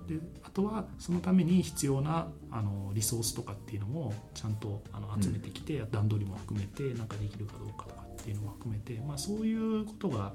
[0.06, 10.32] であとはそのために必要なあのリソースとかっていうのもちゃんとあの集めてきて、段取りも含めてなんかできるかどうかとかっていうのも含めて、まあ、そういうことが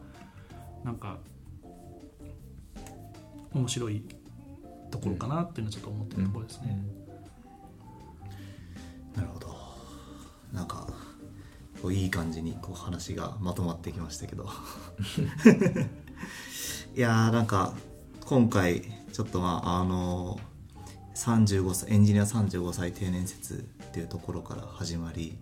[0.86, 1.18] なんか
[3.52, 4.04] 面白い
[4.92, 6.78] ところかなっていうのはちょっと思ってるところですね。
[9.16, 9.58] なるほど。
[10.54, 10.88] なんか
[11.82, 14.48] こういい感じにこう話がまとまってきましたけど。
[16.96, 17.74] いやーなんか
[18.26, 20.40] 今回ちょっとまああの
[21.16, 25.40] 35歳エンジニア35歳定年説っていうところから始まり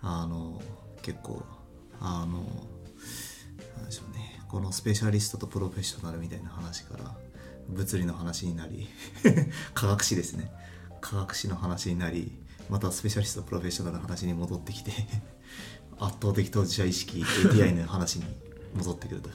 [0.00, 0.62] あの
[1.02, 1.42] 結構
[2.00, 2.42] あの
[4.54, 7.12] このスペシャリストとプロフェッショナルみたいな話から
[7.68, 8.86] 物理の話になり
[9.74, 10.48] 科学史ですね。
[11.00, 12.30] 科学史の話になり
[12.70, 14.92] またスペシャリストプロフェッショナルの話に戻ってきて
[15.98, 18.26] 圧倒的当事者意識 ATI の話に
[18.76, 19.30] 戻ってくると。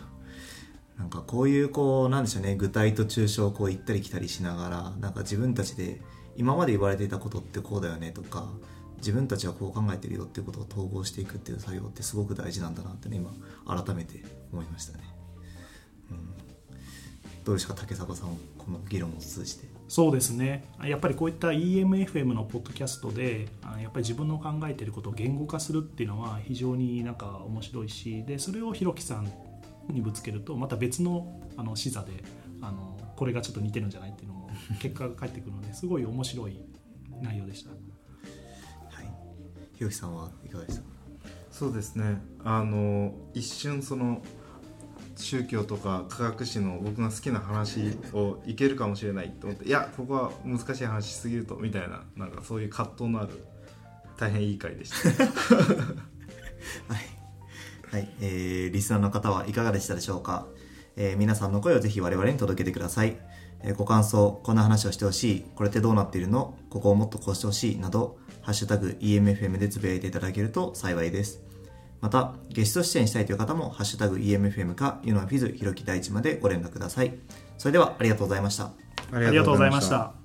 [0.98, 2.56] なんかこういうこうなんでしょうね。
[2.56, 6.02] 具体と抽象をこう行ったり来たりしながらなんか自分たちで
[6.38, 8.48] 今まで言われていたことってこうだよねとか
[9.00, 13.32] 自分たちはこう考えてるよっていうことを統合していくっていう作業ってすごく大事なんだなってね今
[13.66, 15.04] 改めて思いましたね、
[17.46, 19.68] どうですか竹迫さんこの議論を通じて？
[19.88, 20.66] そうですね。
[20.84, 29.32] やっぱりこういった EMFM のポッドキャストであやっぱり自分の考えていることを言語化するっていうのは非常になんか面白いしでそれをひろきさん
[29.92, 32.24] にぶつけるとまた別のあの視座で
[32.62, 34.50] あのこれがちょっと似てるんじゃないっていうのも
[34.80, 36.60] 結果が返ってくるのですごい面白い
[37.22, 37.72] 内容でした。
[37.72, 37.76] は
[39.02, 39.06] い。
[39.74, 40.88] ひろきさんはいかがでしたか？
[41.52, 42.22] そうですね。
[42.44, 44.22] あの一瞬その
[45.24, 53.46] 宗教とか科学史の僕が好きな話をいけるかもしれないと思っていやここは難しい話しすぎるとみたいななんかそういう葛藤のある
[54.18, 55.26] 大変いい回でした。
[55.26, 55.30] は
[57.00, 57.02] い、
[57.92, 58.10] はい。
[58.20, 60.48] えーリスナーの方はいかがでしたでしょうか、
[60.96, 63.18] えー皆さんの声をぜひ我々に届けてください、
[63.62, 66.58] えーご感想こんな話をしてほしいこれってどうなっているの？
[66.70, 71.49] ここをもっとこうしてほしいなど「ハッシュタグ #EMFM」でつぶやいていただけると幸いです。
[72.02, 77.14] またゲスト出演したいという方も「ハッシュタグ #EMFM」かユノフィズひろき大地までご連絡ください
[77.58, 78.72] それではありがとうございました
[79.12, 80.19] ありがとうございました。